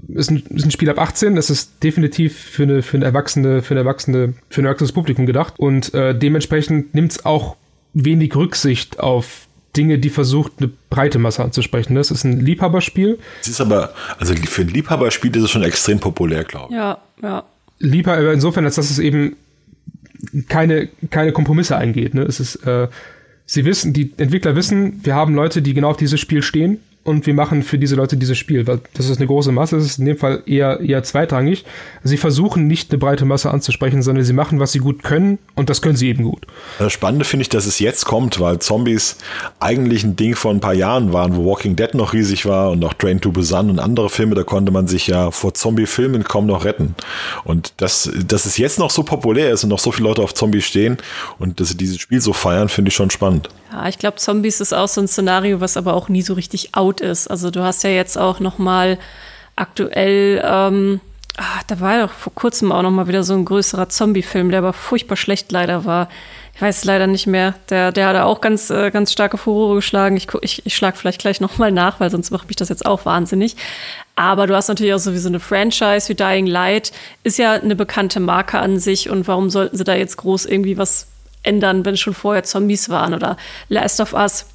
[0.07, 3.61] ist, ein, ist ein Spiel ab 18, das ist definitiv für eine, für eine Erwachsene,
[3.61, 5.53] für eine Erwachsene, für ein erwachsenes Publikum gedacht.
[5.57, 7.57] Und äh, dementsprechend nimmt es auch
[7.93, 11.95] wenig Rücksicht auf Dinge, die versucht, eine breite Masse anzusprechen.
[11.95, 13.19] Das ist ein Liebhaberspiel.
[13.41, 16.75] Es ist aber, also für ein Liebhaberspiel ist es schon extrem populär, glaube ich.
[16.75, 17.43] Ja, ja.
[17.77, 19.37] Liebhaber insofern, als dass es eben
[20.47, 22.13] keine, keine Kompromisse eingeht.
[22.13, 22.23] Ne?
[22.23, 22.87] Es ist, äh,
[23.45, 26.79] sie wissen, die Entwickler wissen, wir haben Leute, die genau auf dieses Spiel stehen
[27.09, 29.85] und wir machen für diese Leute dieses Spiel, weil das ist eine große Masse, das
[29.85, 31.65] ist in dem Fall eher, eher zweitrangig.
[32.03, 35.71] Sie versuchen nicht eine breite Masse anzusprechen, sondern sie machen, was sie gut können und
[35.71, 36.45] das können sie eben gut.
[36.77, 39.17] Das Spannende finde ich, dass es jetzt kommt, weil Zombies
[39.59, 42.85] eigentlich ein Ding von ein paar Jahren waren, wo Walking Dead noch riesig war und
[42.85, 46.45] auch Train to Busan und andere Filme, da konnte man sich ja vor Zombie-Filmen kaum
[46.45, 46.93] noch retten.
[47.43, 50.35] Und dass, dass es jetzt noch so populär ist und noch so viele Leute auf
[50.35, 50.97] Zombies stehen
[51.39, 53.49] und dass sie dieses Spiel so feiern, finde ich schon spannend.
[53.71, 56.75] Ja, ich glaube, Zombies ist auch so ein Szenario, was aber auch nie so richtig
[56.75, 57.27] out ist.
[57.27, 58.97] Also du hast ja jetzt auch noch mal
[59.55, 61.01] aktuell ähm,
[61.39, 64.49] ah, da war ja doch vor kurzem auch noch mal wieder so ein größerer Zombie-Film,
[64.49, 66.09] der aber furchtbar schlecht leider war.
[66.53, 67.55] Ich weiß leider nicht mehr.
[67.69, 70.17] Der, der hat auch ganz, äh, ganz starke Furore geschlagen.
[70.17, 72.85] Ich, ich, ich schlage vielleicht gleich noch mal nach, weil sonst macht mich das jetzt
[72.85, 73.55] auch wahnsinnig.
[74.15, 76.91] Aber du hast natürlich auch sowieso eine Franchise wie Dying Light.
[77.23, 79.09] Ist ja eine bekannte Marke an sich.
[79.09, 81.07] Und warum sollten sie da jetzt groß irgendwie was
[81.43, 83.13] ändern, wenn schon vorher Zombies waren?
[83.13, 84.45] Oder Last of Us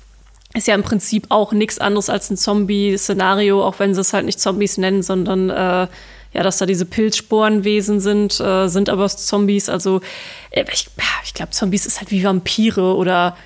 [0.54, 4.24] ist ja im Prinzip auch nichts anderes als ein Zombie-Szenario, auch wenn sie es halt
[4.24, 5.88] nicht Zombies nennen, sondern äh,
[6.34, 9.68] ja, dass da diese Pilzsporenwesen sind, äh, sind aber Zombies.
[9.68, 10.00] Also
[10.50, 10.88] äh, ich,
[11.24, 13.36] ich glaube, Zombies ist halt wie Vampire oder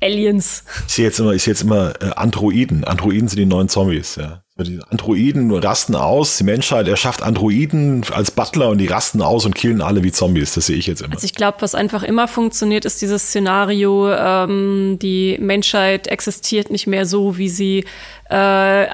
[0.00, 0.64] Aliens.
[0.86, 2.84] Ich sehe jetzt immer, ich sehe jetzt immer äh, Androiden.
[2.84, 4.42] Androiden sind die neuen Zombies, ja.
[4.58, 9.54] Die Androiden rasten aus, die Menschheit erschafft Androiden als Butler und die rasten aus und
[9.54, 10.52] killen alle wie Zombies.
[10.54, 11.14] Das sehe ich jetzt immer.
[11.14, 16.86] Also ich glaube, was einfach immer funktioniert, ist dieses Szenario, ähm, die Menschheit existiert nicht
[16.86, 17.86] mehr so, wie sie
[18.28, 18.86] äh,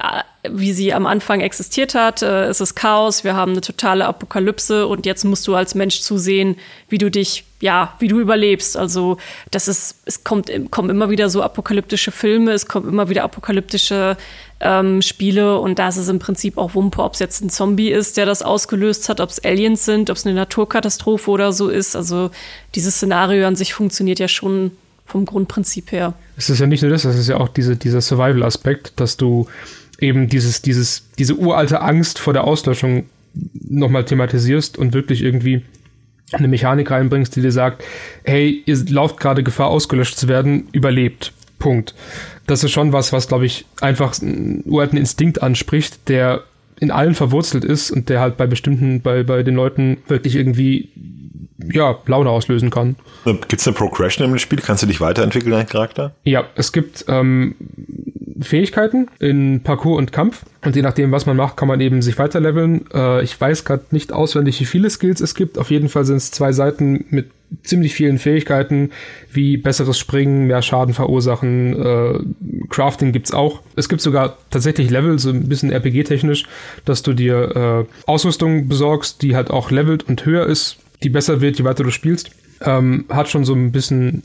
[0.49, 2.21] wie sie am Anfang existiert hat.
[2.21, 5.99] Äh, es ist Chaos, wir haben eine totale Apokalypse und jetzt musst du als Mensch
[5.99, 6.55] zusehen,
[6.89, 8.77] wie du dich, ja, wie du überlebst.
[8.77, 9.17] Also
[9.51, 14.17] das ist, es kommt, kommen immer wieder so apokalyptische Filme, es kommen immer wieder apokalyptische
[14.59, 17.89] ähm, Spiele und da ist es im Prinzip auch Wumpe, ob es jetzt ein Zombie
[17.89, 21.69] ist, der das ausgelöst hat, ob es Aliens sind, ob es eine Naturkatastrophe oder so
[21.69, 21.95] ist.
[21.95, 22.31] Also
[22.75, 24.71] dieses Szenario an sich funktioniert ja schon
[25.05, 26.13] vom Grundprinzip her.
[26.35, 29.47] Es ist ja nicht nur das, es ist ja auch diese, dieser Survival-Aspekt, dass du
[29.99, 33.05] eben dieses, dieses, diese uralte Angst vor der Auslöschung
[33.53, 35.63] nochmal thematisierst und wirklich irgendwie
[36.31, 37.83] eine Mechanik reinbringst, die dir sagt,
[38.23, 41.33] hey, ihr lauft gerade Gefahr, ausgelöscht zu werden, überlebt.
[41.59, 41.95] Punkt.
[42.45, 46.43] Das ist schon was, was, glaube ich, einfach einen uralten Instinkt anspricht, der
[46.79, 50.89] in allen verwurzelt ist und der halt bei bestimmten, bei, bei den Leuten wirklich irgendwie
[51.71, 52.95] ja, Laune auslösen kann.
[53.25, 54.59] Gibt es eine Progression im Spiel?
[54.59, 56.13] Kannst du dich weiterentwickeln, dein Charakter?
[56.23, 57.55] Ja, es gibt ähm,
[58.41, 60.45] Fähigkeiten in Parcours und Kampf.
[60.63, 62.85] Und je nachdem, was man macht, kann man eben sich weiterleveln.
[62.93, 65.57] Äh, ich weiß gerade nicht auswendig, wie viele Skills es gibt.
[65.57, 67.31] Auf jeden Fall sind es zwei Seiten mit
[67.63, 68.91] ziemlich vielen Fähigkeiten,
[69.31, 71.73] wie besseres Springen, mehr Schaden verursachen.
[71.81, 72.19] Äh,
[72.69, 73.61] Crafting gibt's auch.
[73.75, 76.45] Es gibt sogar tatsächlich Level, so ein bisschen RPG-technisch,
[76.85, 81.41] dass du dir äh, Ausrüstung besorgst, die halt auch levelt und höher ist, die besser
[81.41, 82.31] wird, je weiter du spielst.
[82.61, 84.23] Ähm, hat schon so ein bisschen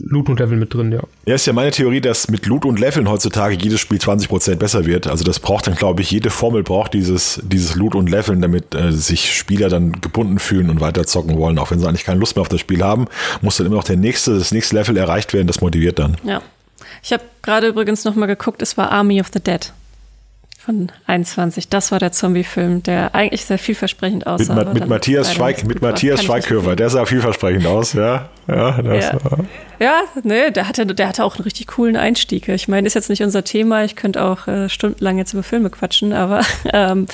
[0.00, 1.00] Loot und Level mit drin, ja.
[1.26, 4.86] Ja, ist ja meine Theorie, dass mit Loot und Leveln heutzutage jedes Spiel 20% besser
[4.86, 5.06] wird.
[5.06, 8.74] Also das braucht dann, glaube ich, jede Formel braucht dieses, dieses Loot und Leveln, damit
[8.74, 11.58] äh, sich Spieler dann gebunden fühlen und weiter zocken wollen.
[11.58, 13.06] Auch wenn sie eigentlich keine Lust mehr auf das Spiel haben,
[13.40, 15.46] muss dann immer noch der nächste, das nächste Level erreicht werden.
[15.46, 16.16] Das motiviert dann.
[16.24, 16.42] Ja.
[17.02, 19.72] Ich habe gerade übrigens noch mal geguckt, es war Army of the Dead
[20.68, 21.70] von 21.
[21.70, 24.54] Das war der Zombie-Film, der eigentlich sehr vielversprechend aussah.
[24.54, 28.28] Mit, mit Matthias, Schweig, mit Matthias Schweighöfer, der sah vielversprechend aus, ja.
[28.46, 29.24] Ja, das ja.
[29.24, 29.44] War.
[29.78, 32.48] ja nee, der hatte, der hatte auch einen richtig coolen Einstieg.
[32.48, 35.70] Ich meine, ist jetzt nicht unser Thema, ich könnte auch äh, stundenlang jetzt über Filme
[35.70, 37.06] quatschen, aber ähm,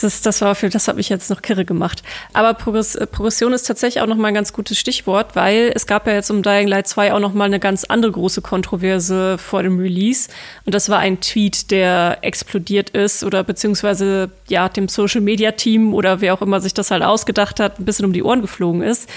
[0.00, 2.02] das, das war für, das hat mich jetzt noch kirre gemacht.
[2.32, 5.86] Aber Progress, äh, Progression ist tatsächlich auch noch mal ein ganz gutes Stichwort, weil es
[5.86, 9.38] gab ja jetzt um Dying Light 2 auch noch mal eine ganz andere große Kontroverse
[9.38, 10.28] vor dem Release.
[10.64, 15.94] Und das war ein Tweet, der explodiert ist oder beziehungsweise ja dem Social Media Team
[15.94, 18.82] oder wer auch immer sich das halt ausgedacht hat, ein bisschen um die Ohren geflogen
[18.82, 19.08] ist.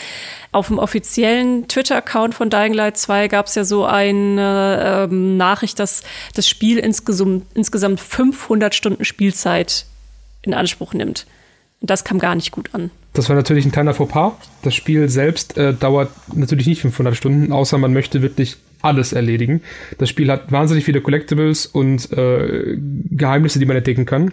[0.54, 5.80] Auf dem offiziellen Twitter-Account von Dying Light 2 gab es ja so eine ähm, Nachricht,
[5.80, 6.04] dass
[6.36, 9.86] das Spiel insgesamt, insgesamt 500 Stunden Spielzeit
[10.42, 11.26] in Anspruch nimmt.
[11.82, 12.92] Und das kam gar nicht gut an.
[13.14, 14.34] Das war natürlich ein kleiner Fauxpas.
[14.62, 19.62] Das Spiel selbst äh, dauert natürlich nicht 500 Stunden, außer man möchte wirklich alles erledigen.
[19.98, 22.78] Das Spiel hat wahnsinnig viele Collectibles und äh,
[23.12, 24.32] Geheimnisse, die man entdecken kann.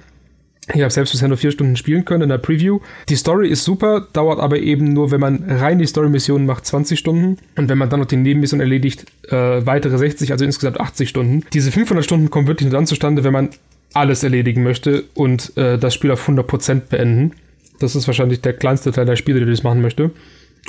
[0.74, 2.80] Ich habe selbst bisher nur vier Stunden spielen können in der Preview.
[3.08, 6.98] Die Story ist super, dauert aber eben nur, wenn man rein die Story-Missionen macht, 20
[6.98, 7.38] Stunden.
[7.56, 11.44] Und wenn man dann noch die Nebenmission erledigt, äh, weitere 60, also insgesamt 80 Stunden.
[11.54, 13.50] Diese 500 Stunden kommen wirklich nur dann zustande, wenn man
[13.94, 17.32] alles erledigen möchte und äh, das Spiel auf 100% beenden.
[17.80, 20.10] Das ist wahrscheinlich der kleinste Teil der Spiele, der das machen möchte.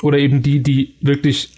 [0.02, 1.52] Oder eben die, die wirklich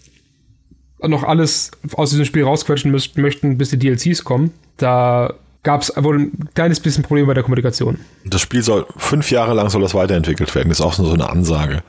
[1.00, 4.52] noch alles aus diesem Spiel rausquetschen möchten, bis die DLCs kommen.
[4.76, 7.98] Da gab es wohl ein kleines bisschen Probleme bei der Kommunikation.
[8.24, 10.68] Das Spiel soll fünf Jahre lang soll das weiterentwickelt werden.
[10.68, 11.82] Das ist auch so eine Ansage.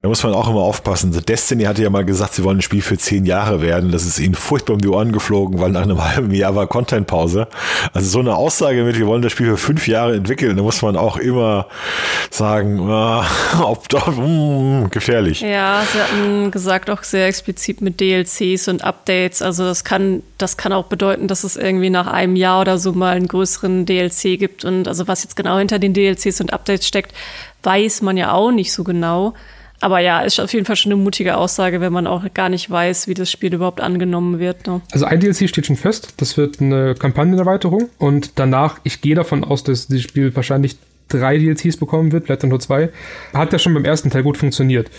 [0.00, 1.12] Da muss man auch immer aufpassen.
[1.12, 3.90] The Destiny hatte ja mal gesagt, sie wollen ein Spiel für zehn Jahre werden.
[3.90, 7.48] Das ist ihnen furchtbar um die Ohren geflogen, weil nach einem halben Jahr war Contentpause.
[7.92, 10.82] Also so eine Aussage mit, wir wollen das Spiel für fünf Jahre entwickeln, da muss
[10.82, 11.66] man auch immer
[12.30, 13.26] sagen, ah,
[13.60, 15.40] ob doch, mm, gefährlich.
[15.40, 19.42] Ja, sie hatten gesagt auch sehr explizit mit DLCs und Updates.
[19.42, 22.92] Also das kann, das kann auch bedeuten, dass es irgendwie nach einem Jahr oder so
[22.92, 24.64] mal einen größeren DLC gibt.
[24.64, 27.12] Und also was jetzt genau hinter den DLCs und Updates steckt,
[27.64, 29.34] weiß man ja auch nicht so genau.
[29.80, 32.68] Aber ja, ist auf jeden Fall schon eine mutige Aussage, wenn man auch gar nicht
[32.68, 34.66] weiß, wie das Spiel überhaupt angenommen wird.
[34.66, 34.80] Ne?
[34.92, 36.14] Also ein DLC steht schon fest.
[36.16, 37.88] Das wird eine Kampagnenerweiterung.
[37.98, 40.76] Und danach, ich gehe davon aus, dass dieses Spiel wahrscheinlich
[41.08, 42.90] drei DLCs bekommen wird, vielleicht nur zwei,
[43.32, 44.90] hat ja schon beim ersten Teil gut funktioniert.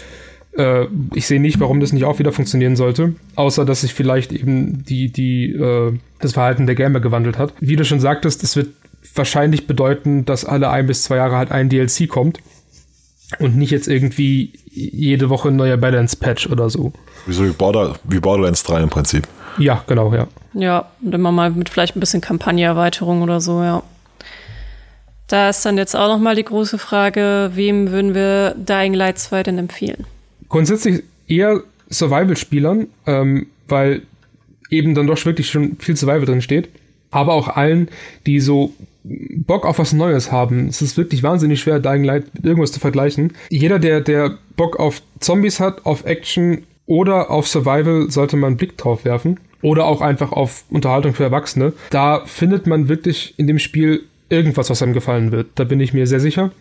[0.57, 4.31] Äh, ich sehe nicht, warum das nicht auch wieder funktionieren sollte, außer dass sich vielleicht
[4.31, 7.53] eben die, die, äh, das Verhalten der Gamer gewandelt hat.
[7.59, 8.69] Wie du schon sagtest, es wird
[9.13, 12.39] wahrscheinlich bedeuten, dass alle ein bis zwei Jahre halt ein DLC kommt
[13.37, 16.91] und nicht jetzt irgendwie jede Woche ein neuer Balance-Patch oder so.
[17.25, 19.27] Wieso wie, Border, wie Borderlands 3 im Prinzip.
[19.57, 20.27] Ja, genau, ja.
[20.53, 23.83] Ja, und immer mal mit vielleicht ein bisschen Kampagneerweiterung oder so, ja.
[25.27, 29.43] Da ist dann jetzt auch nochmal die große Frage, wem würden wir Dying Light 2
[29.43, 30.05] denn empfehlen?
[30.47, 31.61] Grundsätzlich eher
[31.91, 34.01] Survival-Spielern, ähm, weil
[34.71, 36.69] eben dann doch wirklich schon viel Survival drin steht.
[37.11, 37.89] Aber auch allen,
[38.25, 40.67] die so Bock auf was Neues haben.
[40.67, 43.33] Es ist wirklich wahnsinnig schwer, Dying Light mit irgendwas zu vergleichen.
[43.49, 48.57] Jeder, der, der Bock auf Zombies hat, auf Action oder auf Survival, sollte man einen
[48.57, 49.39] Blick drauf werfen.
[49.61, 51.73] Oder auch einfach auf Unterhaltung für Erwachsene.
[51.89, 55.47] Da findet man wirklich in dem Spiel irgendwas, was einem gefallen wird.
[55.55, 56.51] Da bin ich mir sehr sicher.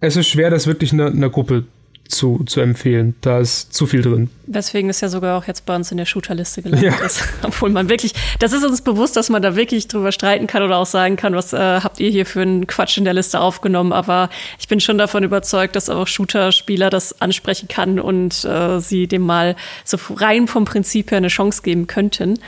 [0.00, 1.64] Es ist schwer, das wirklich einer eine Gruppe
[2.10, 3.14] zu, zu empfehlen.
[3.20, 4.30] Da ist zu viel drin.
[4.46, 7.06] Weswegen es ja sogar auch jetzt bei uns in der Shooterliste gelandet ja.
[7.06, 7.22] ist.
[7.42, 10.78] Obwohl man wirklich, das ist uns bewusst, dass man da wirklich drüber streiten kann oder
[10.78, 13.92] auch sagen kann, was äh, habt ihr hier für einen Quatsch in der Liste aufgenommen.
[13.92, 19.06] Aber ich bin schon davon überzeugt, dass auch Shooter-Spieler das ansprechen kann und äh, sie
[19.06, 22.38] dem mal so rein vom Prinzip her eine Chance geben könnten.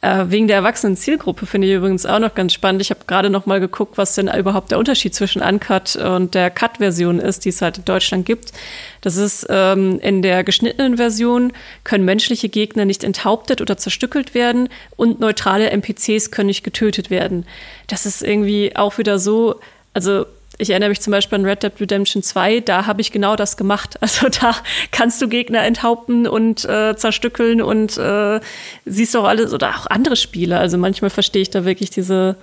[0.00, 2.80] Äh, wegen der erwachsenen Zielgruppe finde ich übrigens auch noch ganz spannend.
[2.80, 6.50] Ich habe gerade noch mal geguckt, was denn überhaupt der Unterschied zwischen Uncut und der
[6.50, 8.52] Cut-Version ist, die es halt in Deutschland gibt.
[9.00, 14.68] Das ist ähm, in der geschnittenen Version können menschliche Gegner nicht enthauptet oder zerstückelt werden
[14.96, 17.44] und neutrale NPCs können nicht getötet werden.
[17.88, 19.58] Das ist irgendwie auch wieder so,
[19.94, 20.26] also
[20.58, 23.56] ich erinnere mich zum Beispiel an Red Dead Redemption 2, da habe ich genau das
[23.56, 23.96] gemacht.
[24.08, 24.56] Also da
[24.90, 28.40] kannst du Gegner enthaupten und äh, zerstückeln und äh,
[28.84, 30.58] siehst auch alles oder auch andere Spiele.
[30.58, 32.36] Also manchmal verstehe ich da wirklich diese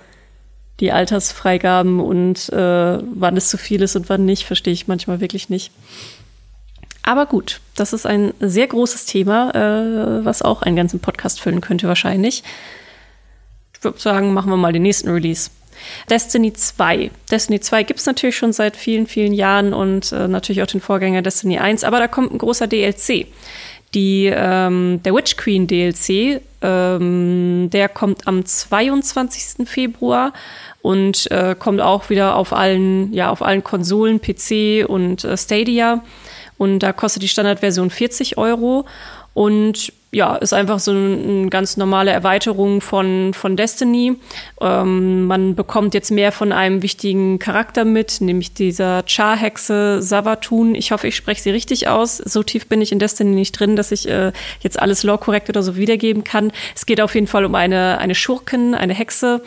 [0.80, 5.20] die Altersfreigaben und äh, wann es zu viel ist und wann nicht, verstehe ich manchmal
[5.20, 5.72] wirklich nicht.
[7.02, 11.60] Aber gut, das ist ein sehr großes Thema, äh, was auch einen ganzen Podcast füllen
[11.60, 12.42] könnte wahrscheinlich.
[13.74, 15.50] Ich würde sagen, machen wir mal den nächsten Release.
[16.10, 17.10] Destiny 2.
[17.30, 20.80] Destiny 2 gibt es natürlich schon seit vielen, vielen Jahren und äh, natürlich auch den
[20.80, 23.26] Vorgänger Destiny 1, aber da kommt ein großer DLC.
[23.94, 29.66] Die, ähm, der Witch Queen DLC, ähm, der kommt am 22.
[29.66, 30.32] Februar
[30.82, 36.02] und äh, kommt auch wieder auf allen, ja, auf allen Konsolen, PC und äh, Stadia.
[36.58, 38.86] Und da kostet die Standardversion 40 Euro.
[39.34, 44.14] Und ja, ist einfach so eine ganz normale Erweiterung von, von Destiny.
[44.60, 50.74] Ähm, man bekommt jetzt mehr von einem wichtigen Charakter mit, nämlich dieser Char-Hexe Savatun.
[50.74, 52.16] Ich hoffe, ich spreche sie richtig aus.
[52.18, 55.62] So tief bin ich in Destiny nicht drin, dass ich äh, jetzt alles lore-korrekt oder
[55.62, 56.52] so wiedergeben kann.
[56.74, 59.42] Es geht auf jeden Fall um eine, eine Schurken, eine Hexe,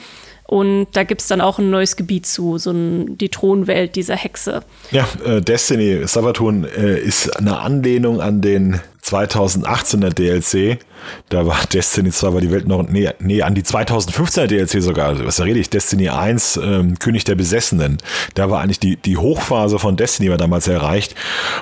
[0.50, 4.15] und da gibt es dann auch ein neues Gebiet zu, so ein, die Thronwelt dieser
[4.15, 4.63] Hexe.
[4.89, 8.82] Ja, äh, Destiny, Sabaton äh, ist eine Anlehnung an den
[9.13, 10.80] 2018er DLC.
[11.30, 15.10] Da war Destiny zwar war die Welt noch, nee, nee, an die 2015er DLC sogar,
[15.10, 17.98] also, was rede ich, Destiny 1, ähm, König der Besessenen.
[18.34, 21.15] Da war eigentlich die, die Hochphase von Destiny war damals erreicht.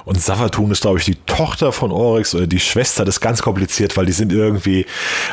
[0.05, 3.41] Und Savatun ist, glaube ich, die Tochter von Oryx oder die Schwester, das ist ganz
[3.41, 4.86] kompliziert, weil die sind irgendwie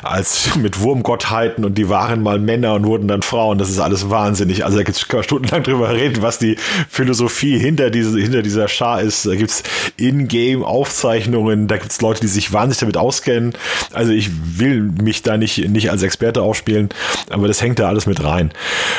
[0.02, 3.58] als mit Wurmgottheiten und die waren mal Männer und wurden dann Frauen.
[3.58, 4.64] Das ist alles wahnsinnig.
[4.64, 6.56] Also da gibt es stundenlang drüber reden, was die
[6.88, 9.26] Philosophie hinter, diese, hinter dieser Schar ist.
[9.26, 9.62] Da gibt es
[9.96, 13.54] In-Game-Aufzeichnungen, da gibt es Leute, die sich wahnsinnig damit auskennen.
[13.92, 16.90] Also ich will mich da nicht, nicht als Experte aufspielen,
[17.30, 18.52] aber das hängt da alles mit rein.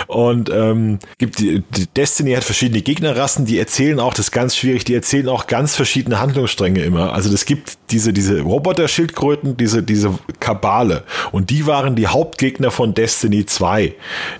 [0.07, 4.55] Und ähm, gibt die, die Destiny hat verschiedene Gegnerrassen, die erzählen auch, das ist ganz
[4.55, 7.13] schwierig, die erzählen auch ganz verschiedene Handlungsstränge immer.
[7.13, 11.03] Also es gibt diese, diese Roboter-Schildkröten, diese, diese Kabale.
[11.31, 13.93] Und die waren die Hauptgegner von Destiny 2,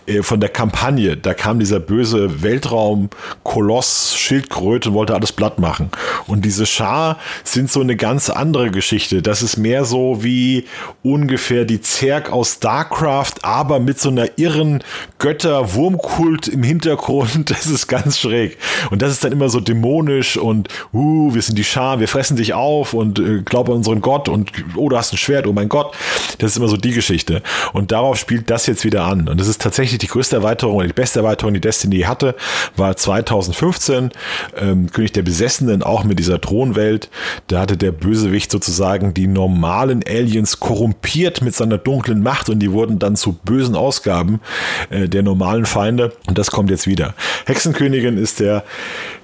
[0.07, 1.17] äh, von der Kampagne.
[1.17, 5.89] Da kam dieser böse Weltraum-Koloss, Schildkröte und wollte alles platt machen.
[6.27, 9.21] Und diese Schar sind so eine ganz andere Geschichte.
[9.21, 10.65] Das ist mehr so wie
[11.03, 14.83] ungefähr die Zerg aus StarCraft, aber mit so einer irren
[15.19, 17.45] Götter-Wurmkult im Hintergrund.
[17.55, 18.57] Das ist ganz schräg.
[18.91, 22.35] Und das ist dann immer so dämonisch und, uh, wir sind die Schar, wir fressen
[22.35, 25.53] dich auf und äh, glaub an unseren Gott und, oh, du hast ein Schwert, oh
[25.53, 25.95] mein Gott.
[26.39, 27.41] Das ist immer so die Geschichte.
[27.73, 29.29] Und darauf spielt das jetzt wieder an.
[29.29, 32.35] Und das ist tatsächlich die größte Erweiterung, die beste Erweiterung, die Destiny hatte,
[32.75, 34.11] war 2015,
[34.57, 37.09] ähm, König der Besessenen, auch mit dieser Thronwelt.
[37.47, 37.91] Da hatte der
[38.35, 43.31] Bösewicht sozusagen die normalen Aliens korrumpiert mit seiner dunklen Macht und die wurden dann zu
[43.31, 44.41] bösen Ausgaben
[44.89, 46.13] äh, der normalen Feinde.
[46.27, 47.13] Und das kommt jetzt wieder.
[47.45, 48.63] Hexenkönigin ist der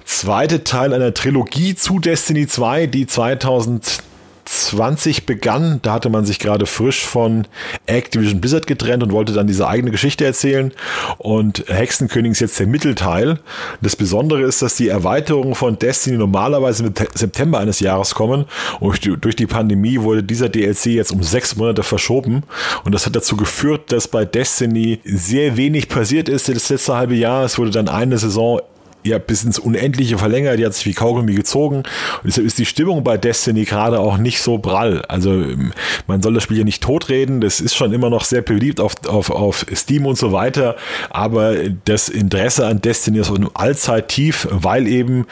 [0.04, 4.02] zweite Teil einer Trilogie zu Destiny 2, die 2000
[4.44, 5.80] 2020 begann.
[5.82, 7.46] Da hatte man sich gerade frisch von
[7.86, 10.72] Activision Blizzard getrennt und wollte dann diese eigene Geschichte erzählen.
[11.18, 13.38] Und Hexenkönig ist jetzt der Mittelteil.
[13.80, 18.46] Das Besondere ist, dass die Erweiterungen von Destiny normalerweise im September eines Jahres kommen.
[18.80, 22.42] Und durch die Pandemie wurde dieser DLC jetzt um sechs Monate verschoben.
[22.84, 27.14] Und das hat dazu geführt, dass bei Destiny sehr wenig passiert ist das letzte halbe
[27.14, 27.44] Jahr.
[27.44, 28.60] Es wurde dann eine Saison
[29.04, 31.76] ja bis ins Unendliche verlängert, die hat sich wie Kaugummi gezogen.
[31.76, 31.86] Und
[32.24, 35.02] deshalb ist die Stimmung bei Destiny gerade auch nicht so prall.
[35.08, 35.72] Also ähm,
[36.06, 38.94] man soll das Spiel ja nicht totreden, das ist schon immer noch sehr beliebt auf,
[39.06, 40.76] auf, auf Steam und so weiter,
[41.10, 45.26] aber das Interesse an Destiny ist allzeit tief, weil eben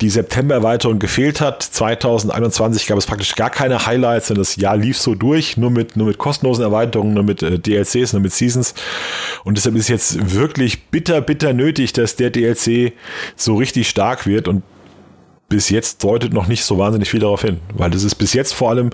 [0.00, 1.62] die September-Erweiterung gefehlt hat.
[1.62, 5.96] 2021 gab es praktisch gar keine Highlights und das Jahr lief so durch, nur mit,
[5.96, 8.74] nur mit kostenlosen Erweiterungen, nur mit äh, DLCs, nur mit Seasons.
[9.44, 12.92] Und deshalb ist jetzt wirklich bitter, bitter nötig, dass der DLC
[13.36, 14.62] so richtig stark wird und
[15.48, 18.52] bis jetzt deutet noch nicht so wahnsinnig viel darauf hin, weil das ist bis jetzt
[18.52, 18.90] vor allem,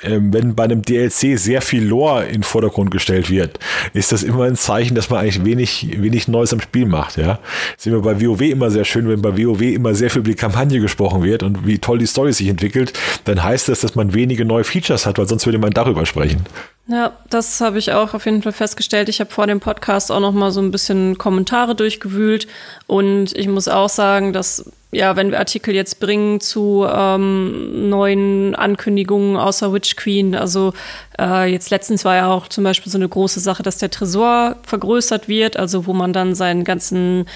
[0.00, 3.58] äh, wenn bei einem DLC sehr viel Lore in den Vordergrund gestellt wird,
[3.92, 7.38] ist das immer ein Zeichen, dass man eigentlich wenig, wenig Neues am Spiel macht, ja.
[7.74, 10.30] Das sehen wir bei WoW immer sehr schön, wenn bei WoW immer sehr viel über
[10.30, 12.94] die Kampagne gesprochen wird und wie toll die Story sich entwickelt,
[13.24, 16.46] dann heißt das, dass man wenige neue Features hat, weil sonst würde man darüber sprechen.
[16.86, 19.08] Ja, das habe ich auch auf jeden Fall festgestellt.
[19.10, 22.48] Ich habe vor dem Podcast auch noch mal so ein bisschen Kommentare durchgewühlt
[22.86, 28.54] und ich muss auch sagen, dass ja, wenn wir Artikel jetzt bringen zu ähm, neuen
[28.56, 30.72] Ankündigungen außer Witch Queen, also
[31.18, 34.56] äh, jetzt letztens war ja auch zum Beispiel so eine große Sache, dass der Tresor
[34.62, 37.26] vergrößert wird, also wo man dann seinen ganzen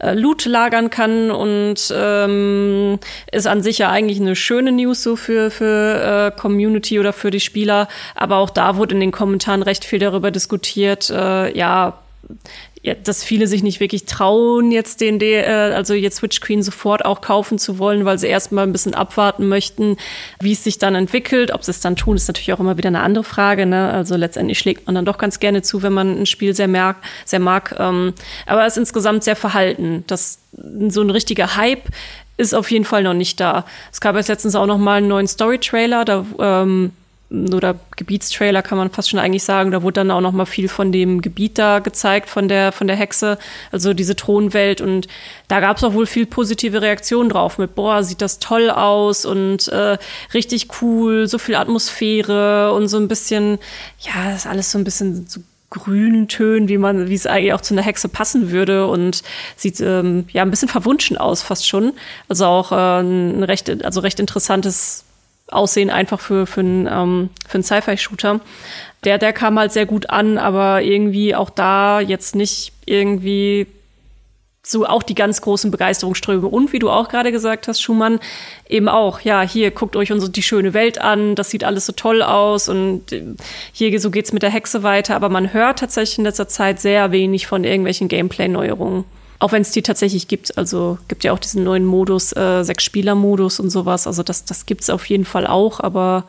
[0.00, 2.98] äh, Loot lagern kann und ähm,
[3.32, 7.30] ist an sich ja eigentlich eine schöne News so für, für äh, Community oder für
[7.30, 7.88] die Spieler.
[8.14, 11.98] Aber auch da wurde in den Kommentaren recht viel darüber diskutiert, äh, ja,
[12.82, 15.42] ja, dass viele sich nicht wirklich trauen, jetzt den, äh,
[15.74, 19.48] also jetzt Switch Queen sofort auch kaufen zu wollen, weil sie erstmal ein bisschen abwarten
[19.48, 19.96] möchten,
[20.40, 21.52] wie es sich dann entwickelt.
[21.52, 23.66] Ob sie es dann tun, ist natürlich auch immer wieder eine andere Frage.
[23.66, 23.90] Ne?
[23.90, 26.96] Also letztendlich schlägt man dann doch ganz gerne zu, wenn man ein Spiel sehr, merk,
[27.24, 27.74] sehr mag.
[27.78, 28.14] Ähm,
[28.46, 30.04] aber es ist insgesamt sehr verhalten.
[30.06, 30.40] Das,
[30.88, 31.88] so ein richtiger Hype
[32.36, 33.64] ist auf jeden Fall noch nicht da.
[33.92, 36.92] Es gab jetzt letztens auch noch mal einen neuen Story-Trailer, da ähm,
[37.30, 39.70] oder Gebietstrailer kann man fast schon eigentlich sagen.
[39.70, 42.86] Da wurde dann auch noch mal viel von dem Gebiet da gezeigt von der von
[42.86, 43.38] der Hexe,
[43.70, 45.08] also diese Thronwelt und
[45.46, 49.26] da gab es auch wohl viel positive Reaktionen drauf mit boah sieht das toll aus
[49.26, 49.98] und äh,
[50.32, 53.58] richtig cool, so viel Atmosphäre und so ein bisschen
[54.00, 57.52] ja das ist alles so ein bisschen so grünen Tönen, wie man, wie es eigentlich
[57.52, 59.22] auch zu einer Hexe passen würde und
[59.54, 61.92] sieht ähm, ja ein bisschen verwunschen aus, fast schon.
[62.26, 65.04] Also auch äh, ein recht, also recht interessantes
[65.50, 68.40] Aussehen einfach für, für einen, ähm, für einen Sci-Fi-Shooter.
[69.04, 73.66] Der, der kam halt sehr gut an, aber irgendwie auch da jetzt nicht irgendwie
[74.70, 76.46] so auch die ganz großen Begeisterungsströme.
[76.46, 78.20] Und wie du auch gerade gesagt hast, Schumann,
[78.68, 81.92] eben auch, ja, hier guckt euch unsere, die schöne Welt an, das sieht alles so
[81.92, 83.22] toll aus und äh,
[83.72, 85.16] hier so geht's mit der Hexe weiter.
[85.16, 89.04] Aber man hört tatsächlich in letzter Zeit sehr wenig von irgendwelchen Gameplay-Neuerungen.
[89.40, 90.58] Auch wenn es die tatsächlich gibt.
[90.58, 94.06] Also gibt ja auch diesen neuen Modus, äh, Sechs-Spieler-Modus und sowas.
[94.06, 96.24] Also das, das gibt es auf jeden Fall auch, aber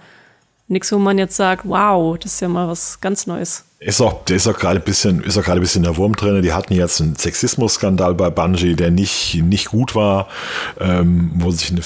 [0.68, 3.66] nichts, wo man jetzt sagt, wow, das ist ja mal was ganz Neues.
[3.80, 6.16] Ist auch, der ist auch gerade ein bisschen, ist auch gerade ein bisschen der Wurm
[6.16, 6.42] drin.
[6.42, 10.28] Die hatten jetzt einen Sexismus-Skandal bei Bungie, der nicht, nicht gut war,
[10.80, 11.82] ähm, wo sich eine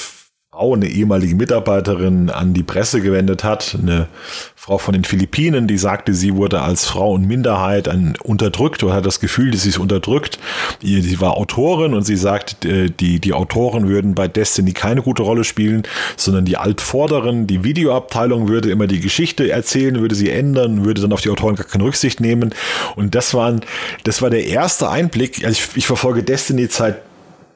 [0.54, 3.76] Frau, eine ehemalige Mitarbeiterin, an die Presse gewendet hat.
[3.82, 4.08] Eine
[4.56, 7.90] Frau von den Philippinen, die sagte, sie wurde als Frau und Minderheit
[8.22, 10.38] unterdrückt oder hat das Gefühl, dass sie es unterdrückt.
[10.84, 15.44] Sie war Autorin und sie sagt, die, die Autoren würden bei Destiny keine gute Rolle
[15.44, 15.82] spielen,
[16.18, 21.14] sondern die Altvorderen, die Videoabteilung würde immer die Geschichte erzählen, würde sie ändern, würde dann
[21.14, 22.54] auf die Autoren gar keine Rücksicht nehmen.
[22.96, 23.62] Und das waren,
[24.04, 25.44] das war der erste Einblick.
[25.44, 26.98] Also ich, ich verfolge Destiny seit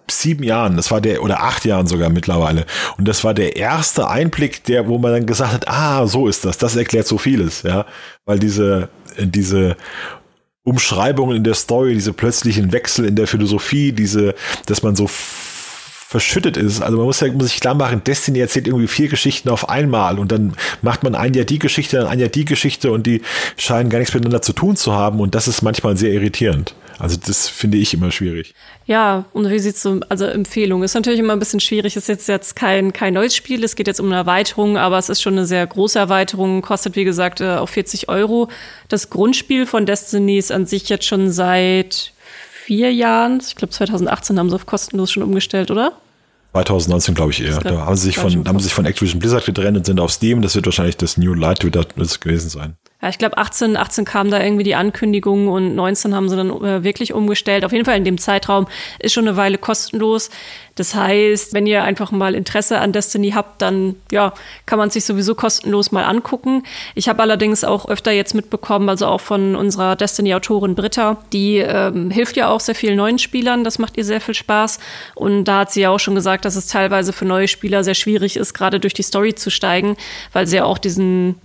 [0.09, 2.65] sieben Jahren, das war der, oder acht Jahren sogar mittlerweile.
[2.97, 6.45] Und das war der erste Einblick, der, wo man dann gesagt hat, ah, so ist
[6.45, 7.85] das, das erklärt so vieles, ja.
[8.25, 8.89] Weil diese,
[9.19, 9.75] diese
[10.63, 14.35] Umschreibungen in der Story, diese plötzlichen Wechsel in der Philosophie, diese,
[14.65, 16.81] dass man so verschüttet ist.
[16.81, 20.19] Also man muss ja muss sich klar machen, Destiny erzählt irgendwie vier Geschichten auf einmal
[20.19, 23.21] und dann macht man ein Jahr die Geschichte, dann ein Jahr die Geschichte und die
[23.57, 26.75] scheinen gar nichts miteinander zu tun zu haben und das ist manchmal sehr irritierend.
[26.99, 28.55] Also das finde ich immer schwierig.
[28.85, 31.95] Ja, und wie sieht's so, also Empfehlung ist natürlich immer ein bisschen schwierig.
[31.95, 33.63] Ist jetzt jetzt kein kein neues Spiel.
[33.63, 36.61] Es geht jetzt um eine Erweiterung, aber es ist schon eine sehr große Erweiterung.
[36.61, 38.49] Kostet wie gesagt äh, auf 40 Euro.
[38.87, 42.13] Das Grundspiel von Destiny ist an sich jetzt schon seit
[42.65, 43.41] vier Jahren.
[43.45, 45.93] Ich glaube 2018 haben sie auf kostenlos schon umgestellt, oder?
[46.53, 47.59] 2019 glaube ich eher.
[47.59, 50.11] Da haben sie sich von haben sie sich von Activision Blizzard getrennt und sind auf
[50.11, 50.41] Steam.
[50.41, 52.75] Das wird wahrscheinlich das New Light wieder gewesen sein.
[52.99, 56.49] Ja, ich glaube 18, 18 kam da irgendwie die Ankündigung und 19 haben sie dann
[56.49, 57.63] äh, wirklich umgestellt.
[57.63, 58.65] Auf jeden Fall in dem Zeitraum
[58.97, 60.31] ist schon eine Weile kostenlos.
[60.73, 64.33] Das heißt, wenn ihr einfach mal Interesse an Destiny habt, dann ja,
[64.65, 66.63] kann man sich sowieso kostenlos mal angucken.
[66.95, 72.09] Ich habe allerdings auch öfter jetzt mitbekommen, also auch von unserer Destiny-Autorin Britta, die ähm,
[72.09, 73.63] hilft ja auch sehr vielen neuen Spielern.
[73.63, 74.79] Das macht ihr sehr viel Spaß.
[75.13, 77.95] Und da hat sie ja auch schon gesagt, dass es teilweise für neue Spieler sehr
[77.95, 79.97] schwierig ist, gerade durch die Story zu steigen,
[80.33, 81.35] weil sie ja auch diesen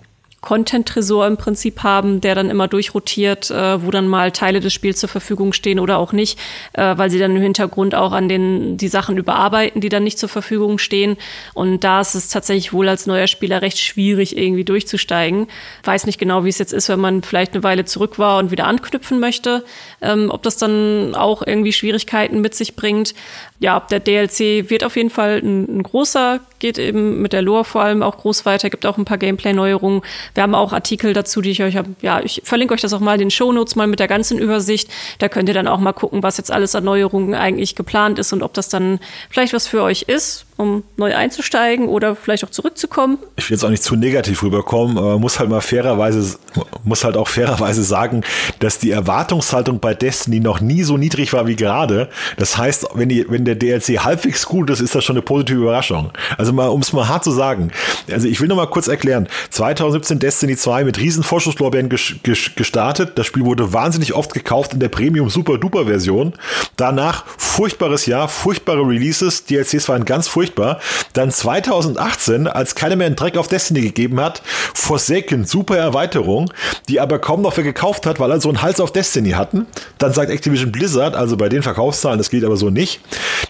[0.42, 4.98] Content-Tresor im Prinzip haben, der dann immer durchrotiert, äh, wo dann mal Teile des Spiels
[4.98, 6.38] zur Verfügung stehen oder auch nicht,
[6.72, 10.18] äh, weil sie dann im Hintergrund auch an den die Sachen überarbeiten, die dann nicht
[10.18, 11.16] zur Verfügung stehen.
[11.54, 15.46] Und da ist es tatsächlich wohl als neuer Spieler recht schwierig, irgendwie durchzusteigen.
[15.84, 18.50] Weiß nicht genau, wie es jetzt ist, wenn man vielleicht eine Weile zurück war und
[18.50, 19.64] wieder anknüpfen möchte,
[20.00, 23.14] ähm, ob das dann auch irgendwie Schwierigkeiten mit sich bringt.
[23.60, 27.64] Ja, der DLC wird auf jeden Fall ein, ein großer, geht eben mit der Lore
[27.64, 30.02] vor allem auch groß weiter, gibt auch ein paar Gameplay-Neuerungen.
[30.32, 31.90] Wir haben auch Artikel dazu, die ich euch habe.
[32.02, 34.88] Ja, ich verlinke euch das auch mal in den Shownotes mal mit der ganzen Übersicht.
[35.18, 38.32] Da könnt ihr dann auch mal gucken, was jetzt alles an Neuerungen eigentlich geplant ist
[38.32, 42.50] und ob das dann vielleicht was für euch ist um neu einzusteigen oder vielleicht auch
[42.50, 43.18] zurückzukommen.
[43.36, 46.38] Ich will jetzt auch nicht zu negativ rüberkommen, aber muss halt mal fairerweise,
[46.84, 48.22] muss halt auch fairerweise sagen,
[48.60, 52.08] dass die Erwartungshaltung bei Destiny noch nie so niedrig war wie gerade.
[52.36, 55.60] Das heißt, wenn, die, wenn der DLC halbwegs gut ist, ist das schon eine positive
[55.60, 56.10] Überraschung.
[56.38, 57.70] Also mal, um es mal hart zu sagen.
[58.10, 59.28] Also ich will noch mal kurz erklären.
[59.50, 63.12] 2017 Destiny 2 mit riesen Vorschusslorbeeren gestartet.
[63.16, 66.34] Das Spiel wurde wahnsinnig oft gekauft in der Premium Super Duper Version.
[66.76, 69.44] Danach furchtbares Jahr, furchtbare Releases.
[69.44, 70.80] DLCs waren ganz furchtbar furchtbar.
[71.12, 74.42] Dann 2018, als keiner mehr einen Dreck auf Destiny gegeben hat,
[74.74, 76.52] Forsaken, super Erweiterung,
[76.88, 79.66] die aber kaum noch wer gekauft hat, weil alle so einen Hals auf Destiny hatten.
[79.98, 83.00] Dann sagt Activision Blizzard, also bei den Verkaufszahlen, das geht aber so nicht,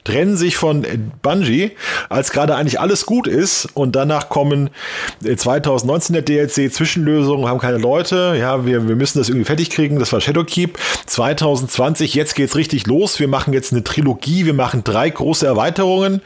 [0.05, 0.85] trennen sich von
[1.23, 1.73] Bungie,
[2.09, 4.71] als gerade eigentlich alles gut ist und danach kommen
[5.23, 9.71] 2019 äh, der DLC, Zwischenlösungen, haben keine Leute, ja, wir, wir müssen das irgendwie fertig
[9.71, 10.79] kriegen, das war Shadowkeep.
[11.07, 16.23] 2020, jetzt geht's richtig los, wir machen jetzt eine Trilogie, wir machen drei große Erweiterungen.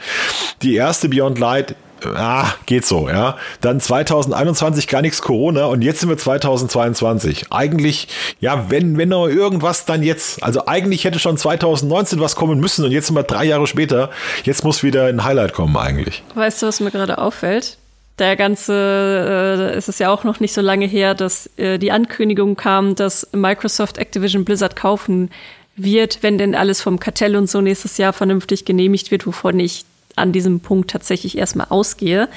[0.61, 3.37] Die erste Beyond Light ah, geht so, ja.
[3.61, 7.47] Dann 2021 gar nichts Corona und jetzt sind wir 2022.
[7.51, 8.07] Eigentlich,
[8.39, 12.85] ja, wenn, wenn noch irgendwas dann jetzt, also eigentlich hätte schon 2019 was kommen müssen
[12.85, 14.09] und jetzt sind wir drei Jahre später.
[14.43, 16.23] Jetzt muss wieder ein Highlight kommen eigentlich.
[16.35, 17.77] Weißt du, was mir gerade auffällt?
[18.19, 21.91] Der ganze, äh, ist es ja auch noch nicht so lange her, dass äh, die
[21.91, 25.29] Ankündigung kam, dass Microsoft Activision Blizzard kaufen
[25.75, 29.85] wird, wenn denn alles vom Kartell und so nächstes Jahr vernünftig genehmigt wird, wovon ich
[30.17, 32.27] an diesem Punkt tatsächlich erstmal ausgehe,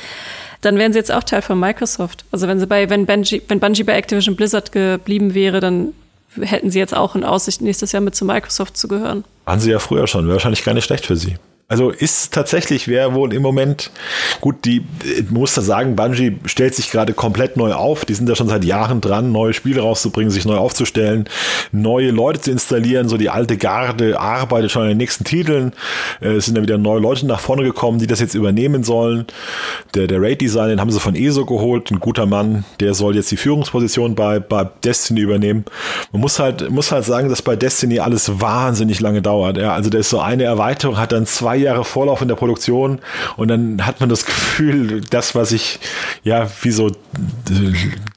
[0.61, 2.25] dann wären sie jetzt auch Teil von Microsoft.
[2.31, 5.95] Also wenn sie bei, wenn Bungie, wenn Bungie bei Activision Blizzard geblieben wäre, dann
[6.41, 9.25] hätten sie jetzt auch in Aussicht, nächstes Jahr mit zu Microsoft zu gehören.
[9.47, 11.37] Waren sie ja früher schon, wäre wahrscheinlich gar nicht schlecht für sie.
[11.71, 13.93] Also ist tatsächlich, wer wohl im Moment,
[14.41, 14.85] gut, die,
[15.31, 18.05] muss da sagen, Bungie stellt sich gerade komplett neu auf.
[18.05, 21.29] Die sind da schon seit Jahren dran, neue Spiele rauszubringen, sich neu aufzustellen,
[21.71, 23.09] neue Leute zu installieren.
[23.09, 25.73] So die alte Garde arbeitet schon an den nächsten Titeln.
[26.21, 29.27] Äh, es sind da wieder neue Leute nach vorne gekommen, die das jetzt übernehmen sollen.
[29.95, 31.93] Der, der Raid-Design, den haben sie von ESO geholt.
[31.93, 35.65] Ein guter Mann, der soll jetzt die Führungsposition bei, bei Destiny übernehmen.
[36.11, 39.57] Man muss halt, muss halt sagen, dass bei Destiny alles wahnsinnig lange dauert.
[39.57, 43.01] Ja, also da ist so eine Erweiterung, hat dann zwei Jahre Vorlauf in der Produktion
[43.37, 45.79] und dann hat man das Gefühl, das, was ich,
[46.23, 46.91] ja, wie so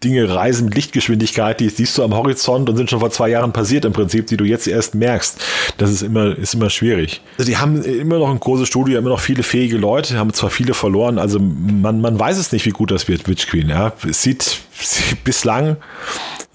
[0.03, 3.53] Dinge reisen mit Lichtgeschwindigkeit, die siehst du am Horizont und sind schon vor zwei Jahren
[3.53, 5.41] passiert im Prinzip, die du jetzt erst merkst.
[5.77, 7.21] Das ist immer, ist immer schwierig.
[7.37, 10.49] Also die haben immer noch ein großes Studio, immer noch viele fähige Leute, haben zwar
[10.49, 13.93] viele verloren, also man, man weiß es nicht, wie gut das wird, Witch Queen, ja.
[14.07, 14.59] Es sieht
[15.23, 15.77] bislang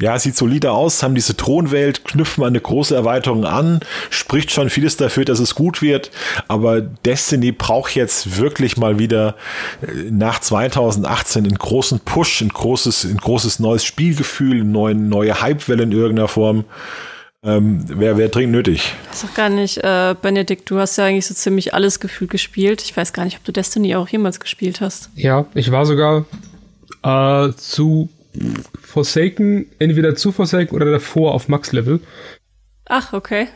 [0.00, 4.96] ja, sieht solide aus, haben diese Thronwelt, knüpfen eine große Erweiterung an, spricht schon vieles
[4.96, 6.10] dafür, dass es gut wird,
[6.46, 9.34] aber Destiny braucht jetzt wirklich mal wieder
[9.82, 15.42] äh, nach 2018 einen großen Push, ein großes, ein großes neues Spielgefühl, eine neue, neue
[15.42, 16.64] Hypewelle in irgendeiner Form.
[17.44, 18.94] Ähm, Wäre wär dringend nötig.
[19.10, 22.30] Das ist doch gar nicht, äh, Benedikt, du hast ja eigentlich so ziemlich alles gefühlt
[22.32, 22.82] gespielt.
[22.82, 25.10] Ich weiß gar nicht, ob du Destiny auch jemals gespielt hast.
[25.14, 26.26] Ja, ich war sogar
[27.02, 28.08] äh, zu
[28.80, 32.00] Forsaken, entweder zu Forsaken oder davor auf Max-Level.
[32.86, 33.48] Ach, okay.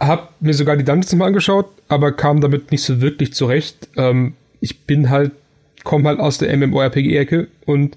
[0.00, 3.88] Hab mir sogar die Dungeons mal angeschaut, aber kam damit nicht so wirklich zurecht.
[3.96, 5.32] Ähm, ich bin halt,
[5.84, 7.96] komme halt aus der MMORPG-Ecke und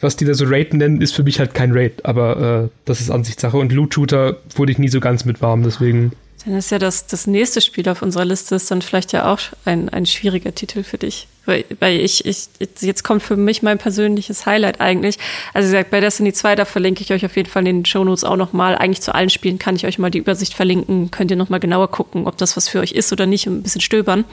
[0.00, 3.00] was die da so Raid nennen, ist für mich halt kein Raid, aber äh, das
[3.00, 3.56] ist Ansichtssache.
[3.56, 6.12] Und Loot-Shooter wurde ich nie so ganz mit warm, deswegen
[6.44, 9.40] Dann ist ja das, das nächste Spiel auf unserer Liste ist dann vielleicht ja auch
[9.64, 11.26] ein, ein schwieriger Titel für dich.
[11.46, 12.48] Weil, weil ich, ich,
[12.80, 15.18] jetzt kommt für mich mein persönliches Highlight eigentlich.
[15.54, 17.84] Also wie gesagt, bei Destiny 2, da verlinke ich euch auf jeden Fall in den
[17.86, 18.76] Shownotes auch nochmal.
[18.76, 21.10] Eigentlich zu allen Spielen kann ich euch mal die Übersicht verlinken.
[21.10, 23.62] Könnt ihr nochmal genauer gucken, ob das was für euch ist oder nicht und ein
[23.62, 24.26] bisschen stöbern.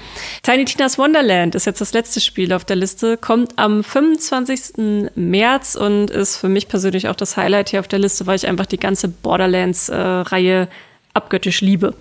[0.43, 5.13] Tiny Tina's Wonderland ist jetzt das letzte Spiel auf der Liste, kommt am 25.
[5.15, 8.45] März und ist für mich persönlich auch das Highlight hier auf der Liste, weil ich
[8.45, 10.67] einfach die ganze Borderlands-Reihe äh,
[11.15, 11.93] abgöttisch liebe.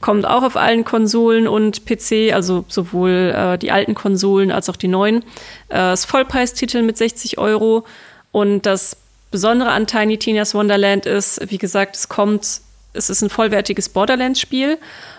[0.00, 4.76] Kommt auch auf allen Konsolen und PC, also sowohl äh, die alten Konsolen als auch
[4.76, 5.24] die neuen.
[5.70, 7.84] Äh, ist Vollpreistitel mit 60 Euro.
[8.30, 8.96] Und das
[9.30, 12.60] Besondere an Tiny Tina's Wonderland ist, wie gesagt, es kommt,
[12.92, 14.78] es ist ein vollwertiges Borderlands-Spiel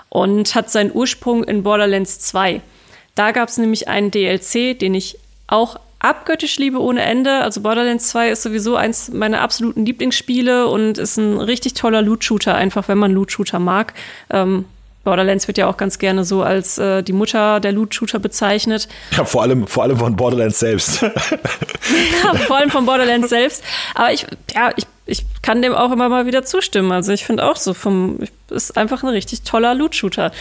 [0.09, 2.61] und hat seinen Ursprung in Borderlands 2.
[3.15, 7.41] Da gab es nämlich einen DLC, den ich auch abgöttisch liebe ohne Ende.
[7.41, 12.55] Also Borderlands 2 ist sowieso eins meiner absoluten Lieblingsspiele und ist ein richtig toller Loot-Shooter,
[12.55, 13.93] einfach wenn man Loot-Shooter mag.
[14.29, 14.65] Ähm,
[15.03, 18.87] Borderlands wird ja auch ganz gerne so als äh, die Mutter der Loot-Shooter bezeichnet.
[19.17, 21.01] Ja, vor allem, vor allem von Borderlands selbst.
[22.23, 23.63] ja, vor allem von Borderlands selbst.
[23.95, 26.91] Aber ich, ja, ich, ich kann dem auch immer mal wieder zustimmen.
[26.91, 28.19] Also ich finde auch so vom,
[28.49, 30.31] ist einfach ein richtig toller Loot-Shooter.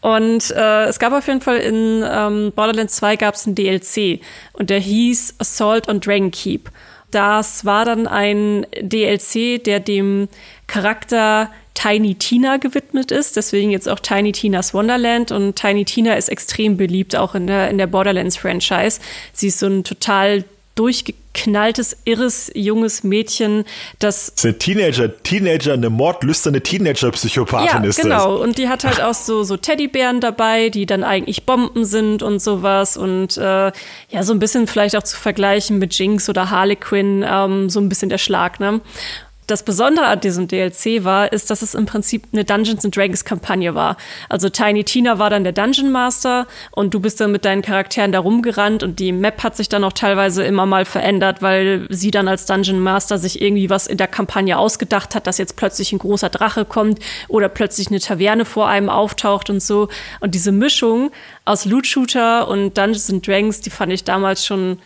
[0.00, 4.20] Und äh, es gab auf jeden Fall in ähm, Borderlands 2 gab es einen DLC
[4.52, 6.70] und der hieß Assault on Dragon Keep.
[7.10, 10.28] Das war dann ein DLC, der dem
[10.66, 16.28] Charakter Tiny Tina gewidmet ist, deswegen jetzt auch Tiny Tina's Wonderland und Tiny Tina ist
[16.28, 19.00] extrem beliebt auch in der in der Borderlands Franchise.
[19.32, 23.64] Sie ist so ein total durchgeknalltes, irres, junges Mädchen,
[24.00, 24.32] das.
[24.32, 28.32] Das ist eine Teenager, Teenager, eine mordlüsterne Teenager-Psychopathin ja, ist genau.
[28.32, 28.40] Das.
[28.40, 32.40] Und die hat halt auch so, so Teddybären dabei, die dann eigentlich Bomben sind und
[32.40, 32.96] sowas.
[32.96, 33.40] Und äh,
[34.10, 37.88] ja, so ein bisschen vielleicht auch zu vergleichen mit Jinx oder Harlequin, ähm, so ein
[37.88, 38.80] bisschen der Schlag, ne?
[39.48, 43.24] Das Besondere an diesem DLC war, ist, dass es im Prinzip eine Dungeons and Dragons
[43.24, 43.96] Kampagne war.
[44.28, 48.12] Also Tiny Tina war dann der Dungeon Master und du bist dann mit deinen Charakteren
[48.12, 52.10] da rumgerannt und die Map hat sich dann auch teilweise immer mal verändert, weil sie
[52.10, 55.92] dann als Dungeon Master sich irgendwie was in der Kampagne ausgedacht hat, dass jetzt plötzlich
[55.92, 59.88] ein großer Drache kommt oder plötzlich eine Taverne vor einem auftaucht und so.
[60.20, 61.10] Und diese Mischung
[61.46, 64.78] aus Loot Shooter und Dungeons and Dragons, die fand ich damals schon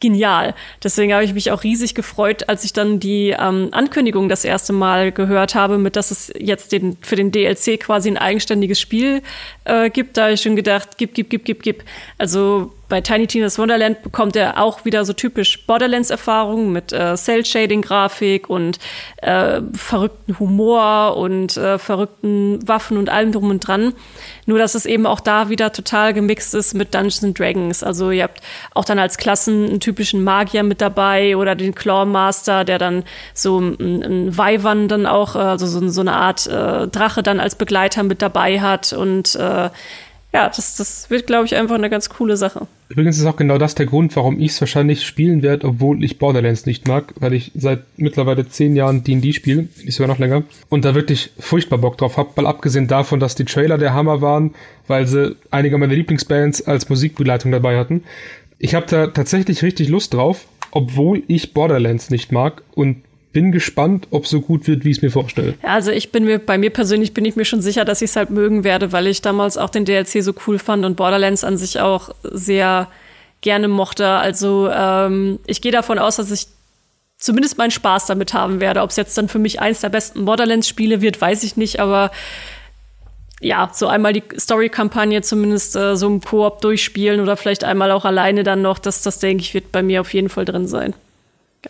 [0.00, 0.54] genial.
[0.82, 4.72] Deswegen habe ich mich auch riesig gefreut, als ich dann die ähm, Ankündigung das erste
[4.72, 9.22] Mal gehört habe, mit dass es jetzt den, für den DLC quasi ein eigenständiges Spiel
[9.64, 10.16] äh, gibt.
[10.16, 11.84] Da habe ich schon gedacht, gib, gib, gib, gib, gib.
[12.18, 18.48] Also bei Tiny Tina's Wonderland bekommt er auch wieder so typisch Borderlands-Erfahrungen mit äh, Cell-Shading-Grafik
[18.48, 18.78] und
[19.16, 23.92] äh, verrückten Humor und äh, verrückten Waffen und allem drum und dran.
[24.46, 27.82] Nur, dass es eben auch da wieder total gemixt ist mit Dungeons Dragons.
[27.82, 28.40] Also ihr habt
[28.74, 33.02] auch dann als Klassen einen typischen Magier mit dabei oder den Claw Master, der dann
[33.34, 38.04] so ein, Weihwand dann auch, also so, so eine Art äh, Drache dann als Begleiter
[38.04, 39.70] mit dabei hat und äh,
[40.32, 42.66] ja, das, das wird, glaube ich, einfach eine ganz coole Sache.
[42.88, 46.18] Übrigens ist auch genau das der Grund, warum ich es wahrscheinlich spielen werde, obwohl ich
[46.18, 50.42] Borderlands nicht mag, weil ich seit mittlerweile zehn Jahren D&D spiele, ist sogar noch länger,
[50.68, 54.20] und da wirklich furchtbar Bock drauf habe, mal abgesehen davon, dass die Trailer der Hammer
[54.20, 54.54] waren,
[54.86, 58.04] weil sie einige meiner Lieblingsbands als Musikbegleitung dabei hatten.
[58.58, 62.98] Ich habe da tatsächlich richtig Lust drauf, obwohl ich Borderlands nicht mag und
[63.36, 65.56] bin gespannt, ob so gut wird, wie ich es mir vorstelle.
[65.60, 68.16] Also ich bin mir, bei mir persönlich bin ich mir schon sicher, dass ich es
[68.16, 71.58] halt mögen werde, weil ich damals auch den DLC so cool fand und Borderlands an
[71.58, 72.88] sich auch sehr
[73.42, 74.08] gerne mochte.
[74.08, 76.46] Also ähm, ich gehe davon aus, dass ich
[77.18, 78.80] zumindest meinen Spaß damit haben werde.
[78.80, 82.12] Ob es jetzt dann für mich eins der besten Borderlands-Spiele wird, weiß ich nicht, aber
[83.42, 88.06] ja, so einmal die Story-Kampagne zumindest äh, so im Koop durchspielen oder vielleicht einmal auch
[88.06, 90.94] alleine dann noch, das, das denke ich, wird bei mir auf jeden Fall drin sein.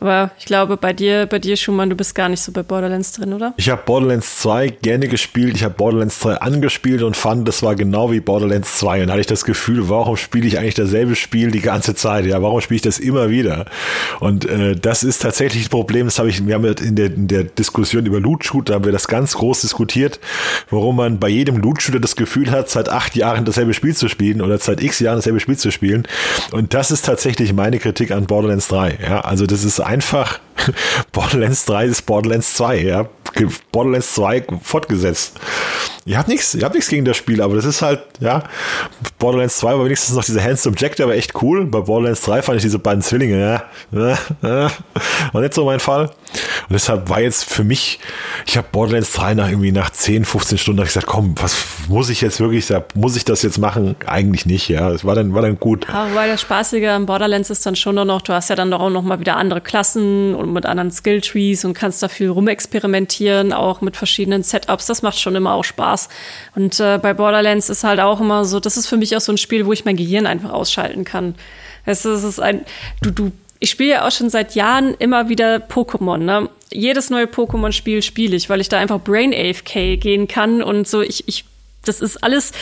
[0.00, 3.12] Aber ich glaube, bei dir, bei dir, Schumann, du bist gar nicht so bei Borderlands
[3.12, 3.54] drin, oder?
[3.56, 5.56] Ich habe Borderlands 2 gerne gespielt.
[5.56, 9.04] Ich habe Borderlands 3 angespielt und fand, das war genau wie Borderlands 2.
[9.04, 12.26] Und hatte ich das Gefühl, warum spiele ich eigentlich dasselbe Spiel die ganze Zeit?
[12.26, 13.66] Ja, warum spiele ich das immer wieder?
[14.20, 16.06] Und äh, das ist tatsächlich das Problem.
[16.06, 19.08] Das habe ich, wir haben in der, in der Diskussion über Loot-Shooter haben wir das
[19.08, 20.20] ganz groß diskutiert,
[20.70, 24.42] warum man bei jedem Loot-Shooter das Gefühl hat, seit acht Jahren dasselbe Spiel zu spielen
[24.42, 26.06] oder seit x Jahren dasselbe Spiel zu spielen.
[26.52, 28.98] Und das ist tatsächlich meine Kritik an Borderlands 3.
[29.02, 30.40] Ja, also das ist einfach
[31.12, 33.08] Borderlands 3 ist Borderlands 2, ja.
[33.72, 35.38] Borderlands 2 fortgesetzt.
[36.06, 38.44] Ihr habt nichts, ihr habt nichts gegen das Spiel, aber das ist halt, ja,
[39.18, 41.66] Borderlands 2 war wenigstens noch diese Hands Objective, aber echt cool.
[41.66, 43.62] Bei Borderlands 3 fand ich diese beiden Zwillinge,
[43.92, 44.18] ja,
[45.32, 46.04] war nicht so mein Fall.
[46.06, 47.98] Und deshalb war jetzt für mich,
[48.48, 51.56] ich habe Borderlands 3 nach irgendwie nach 10, 15 Stunden gesagt, komm, was
[51.88, 53.96] muss ich jetzt wirklich, muss ich das jetzt machen?
[54.06, 54.90] Eigentlich nicht, ja.
[54.92, 55.88] Es war dann, war dann gut.
[55.88, 58.72] Ja, weil das Spaßige an Borderlands ist dann schon nur noch, du hast ja dann
[58.72, 63.52] auch noch mal wieder andere Klassen und mit anderen Skilltrees und kannst da viel rumexperimentieren,
[63.52, 64.86] auch mit verschiedenen Setups.
[64.86, 66.08] Das macht schon immer auch Spaß.
[66.54, 69.32] Und äh, bei Borderlands ist halt auch immer so, das ist für mich auch so
[69.32, 71.34] ein Spiel, wo ich mein Gehirn einfach ausschalten kann.
[71.84, 72.64] Es ist ein,
[73.02, 76.18] du, du ich spiele ja auch schon seit Jahren immer wieder Pokémon.
[76.18, 76.48] Ne?
[76.72, 81.00] Jedes neue Pokémon-Spiel spiele ich, weil ich da einfach Brain AFK gehen kann und so.
[81.00, 81.44] Ich, ich
[81.88, 82.52] das ist alles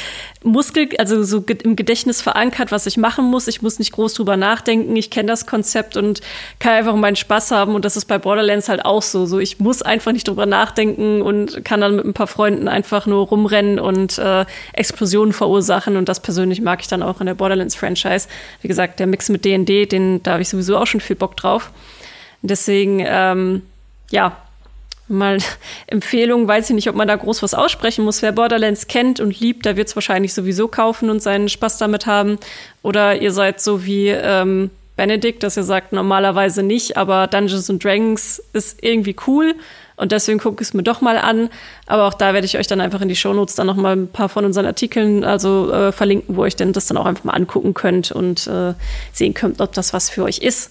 [0.42, 3.48] Muskel, also so im Gedächtnis verankert, was ich machen muss.
[3.48, 4.94] Ich muss nicht groß drüber nachdenken.
[4.96, 6.20] Ich kenne das Konzept und
[6.58, 7.74] kann einfach meinen Spaß haben.
[7.74, 9.26] Und das ist bei Borderlands halt auch so.
[9.26, 13.06] So, ich muss einfach nicht drüber nachdenken und kann dann mit ein paar Freunden einfach
[13.06, 15.96] nur rumrennen und äh, Explosionen verursachen.
[15.96, 18.28] Und das persönlich mag ich dann auch in der Borderlands-Franchise.
[18.60, 21.36] Wie gesagt, der Mix mit D&D, den da habe ich sowieso auch schon viel Bock
[21.36, 21.70] drauf.
[22.42, 23.62] Deswegen, ähm,
[24.10, 24.36] ja,
[25.08, 25.38] mal
[25.86, 28.22] Empfehlung, weiß ich nicht, ob man da groß was aussprechen muss.
[28.22, 32.06] Wer Borderlands kennt und liebt, der wird es wahrscheinlich sowieso kaufen und seinen Spaß damit
[32.06, 32.38] haben.
[32.82, 37.82] Oder ihr seid so wie ähm, Benedikt, dass ihr sagt, normalerweise nicht, aber Dungeons and
[37.82, 39.54] Dragons ist irgendwie cool
[39.96, 41.50] und deswegen gucke ich es mir doch mal an.
[41.86, 44.08] Aber auch da werde ich euch dann einfach in die Shownotes dann noch mal ein
[44.08, 47.32] paar von unseren Artikeln also äh, verlinken, wo ihr denn das dann auch einfach mal
[47.32, 48.74] angucken könnt und äh,
[49.12, 50.70] sehen könnt, ob das was für euch ist.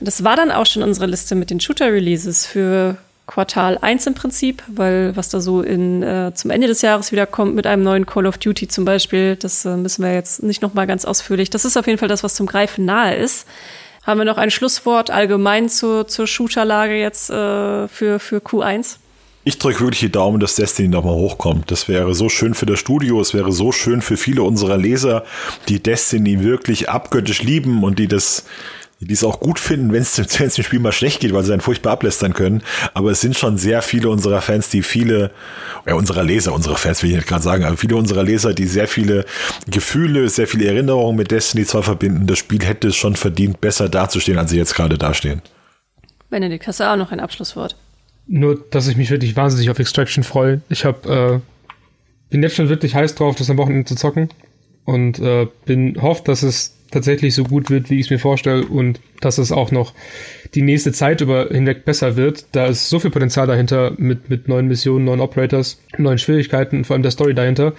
[0.00, 2.96] Und das war dann auch schon unsere Liste mit den Shooter-Releases für
[3.28, 7.26] Quartal 1 im Prinzip, weil was da so in, äh, zum Ende des Jahres wieder
[7.26, 10.62] kommt mit einem neuen Call of Duty zum Beispiel, das äh, müssen wir jetzt nicht
[10.62, 11.50] noch mal ganz ausführlich.
[11.50, 13.46] Das ist auf jeden Fall das, was zum Greifen nahe ist.
[14.04, 18.96] Haben wir noch ein Schlusswort allgemein zur, zur Shooter-Lage jetzt äh, für, für Q1?
[19.44, 21.70] Ich drücke wirklich die Daumen, dass Destiny nochmal hochkommt.
[21.70, 25.24] Das wäre so schön für das Studio, es wäre so schön für viele unserer Leser,
[25.68, 28.44] die Destiny wirklich abgöttisch lieben und die das
[29.00, 31.60] die es auch gut finden, wenn es dem Spiel mal schlecht geht, weil sie dann
[31.60, 32.62] furchtbar ablästern können.
[32.94, 35.30] Aber es sind schon sehr viele unserer Fans, die viele,
[35.86, 38.66] ja, unserer Leser, unsere Fans will ich nicht gerade sagen, aber viele unserer Leser, die
[38.66, 39.24] sehr viele
[39.68, 42.26] Gefühle, sehr viele Erinnerungen mit Destiny 2 verbinden.
[42.26, 45.42] Das Spiel hätte es schon verdient, besser dazustehen, als sie jetzt gerade dastehen.
[46.28, 47.76] Benedikt, hast du auch noch ein Abschlusswort?
[48.26, 50.60] Nur, dass ich mich wirklich wahnsinnig auf Extraction freue.
[50.68, 51.38] Ich hab, äh,
[52.30, 54.28] bin jetzt schon wirklich heiß drauf, das am Wochenende zu zocken
[54.88, 58.64] und äh, bin hofft, dass es tatsächlich so gut wird, wie ich es mir vorstelle
[58.64, 59.92] und dass es auch noch
[60.54, 62.46] die nächste Zeit über hinweg besser wird.
[62.52, 66.94] Da ist so viel Potenzial dahinter mit, mit neuen Missionen, neuen Operators, neuen Schwierigkeiten, vor
[66.94, 67.74] allem der Story dahinter.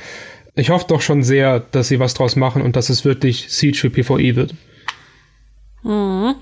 [0.53, 3.79] Ich hoffe doch schon sehr, dass sie was draus machen und dass es wirklich Siege
[3.79, 4.53] für PvE wird.
[5.81, 6.35] Mhm.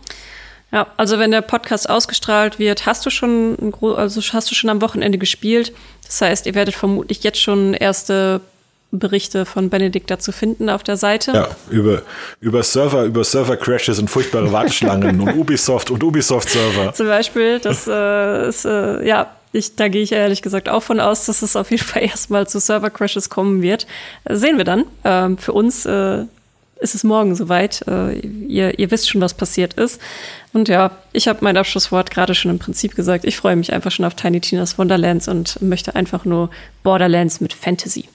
[0.73, 4.81] Ja, also wenn der Podcast ausgestrahlt wird, hast du schon also hast du schon am
[4.81, 5.71] Wochenende gespielt.
[6.05, 8.41] Das heißt, ihr werdet vermutlich jetzt schon erste
[8.91, 11.33] Berichte von Benedikt dazu finden auf der Seite.
[11.33, 12.03] Ja, über,
[12.39, 16.93] über Server, über Server-Crashes und furchtbare Warteschlangen und Ubisoft und Ubisoft-Server.
[16.93, 20.99] Zum Beispiel, das äh, ist, äh, ja, ich, da gehe ich ehrlich gesagt auch von
[20.99, 23.87] aus, dass es auf jeden Fall erstmal zu Server-Crashes kommen wird.
[24.29, 24.85] Sehen wir dann.
[25.03, 26.23] Ähm, für uns äh,
[26.79, 27.83] ist es morgen soweit.
[27.87, 29.99] Äh, ihr, ihr wisst schon, was passiert ist.
[30.53, 33.25] Und ja, ich habe mein Abschlusswort gerade schon im Prinzip gesagt.
[33.25, 36.49] Ich freue mich einfach schon auf Tiny Tina's Wonderlands und möchte einfach nur
[36.83, 38.05] Borderlands mit Fantasy.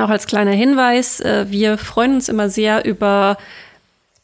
[0.00, 3.36] Auch als kleiner Hinweis, äh, wir freuen uns immer sehr über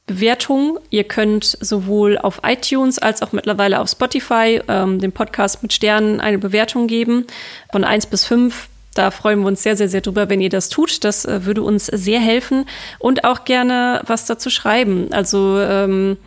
[0.06, 0.78] Bewertungen.
[0.90, 6.20] Ihr könnt sowohl auf iTunes als auch mittlerweile auf Spotify ähm, dem Podcast mit Sternen
[6.20, 7.26] eine Bewertung geben.
[7.72, 8.68] Von eins bis fünf.
[8.94, 11.02] Da freuen wir uns sehr, sehr, sehr drüber, wenn ihr das tut.
[11.04, 12.66] Das äh, würde uns sehr helfen.
[12.98, 15.08] Und auch gerne was dazu schreiben.
[15.12, 16.18] Also ähm,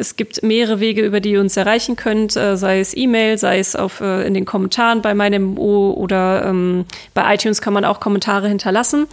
[0.00, 3.58] es gibt mehrere Wege, über die ihr uns erreichen könnt, äh, sei es E-Mail, sei
[3.58, 7.84] es auf, äh, in den Kommentaren bei meinem O oder ähm, bei iTunes kann man
[7.84, 9.06] auch Kommentare hinterlassen.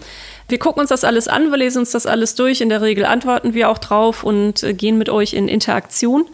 [0.47, 2.61] Wir gucken uns das alles an, wir lesen uns das alles durch.
[2.61, 6.25] In der Regel antworten wir auch drauf und äh, gehen mit euch in Interaktion.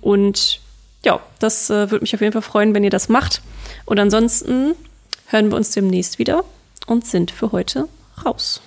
[0.00, 0.60] Und
[1.04, 3.42] ja, das würde mich auf jeden Fall freuen, wenn ihr das macht.
[3.84, 4.74] Und ansonsten
[5.26, 6.44] hören wir uns demnächst wieder
[6.86, 7.88] und sind für heute
[8.24, 8.60] raus.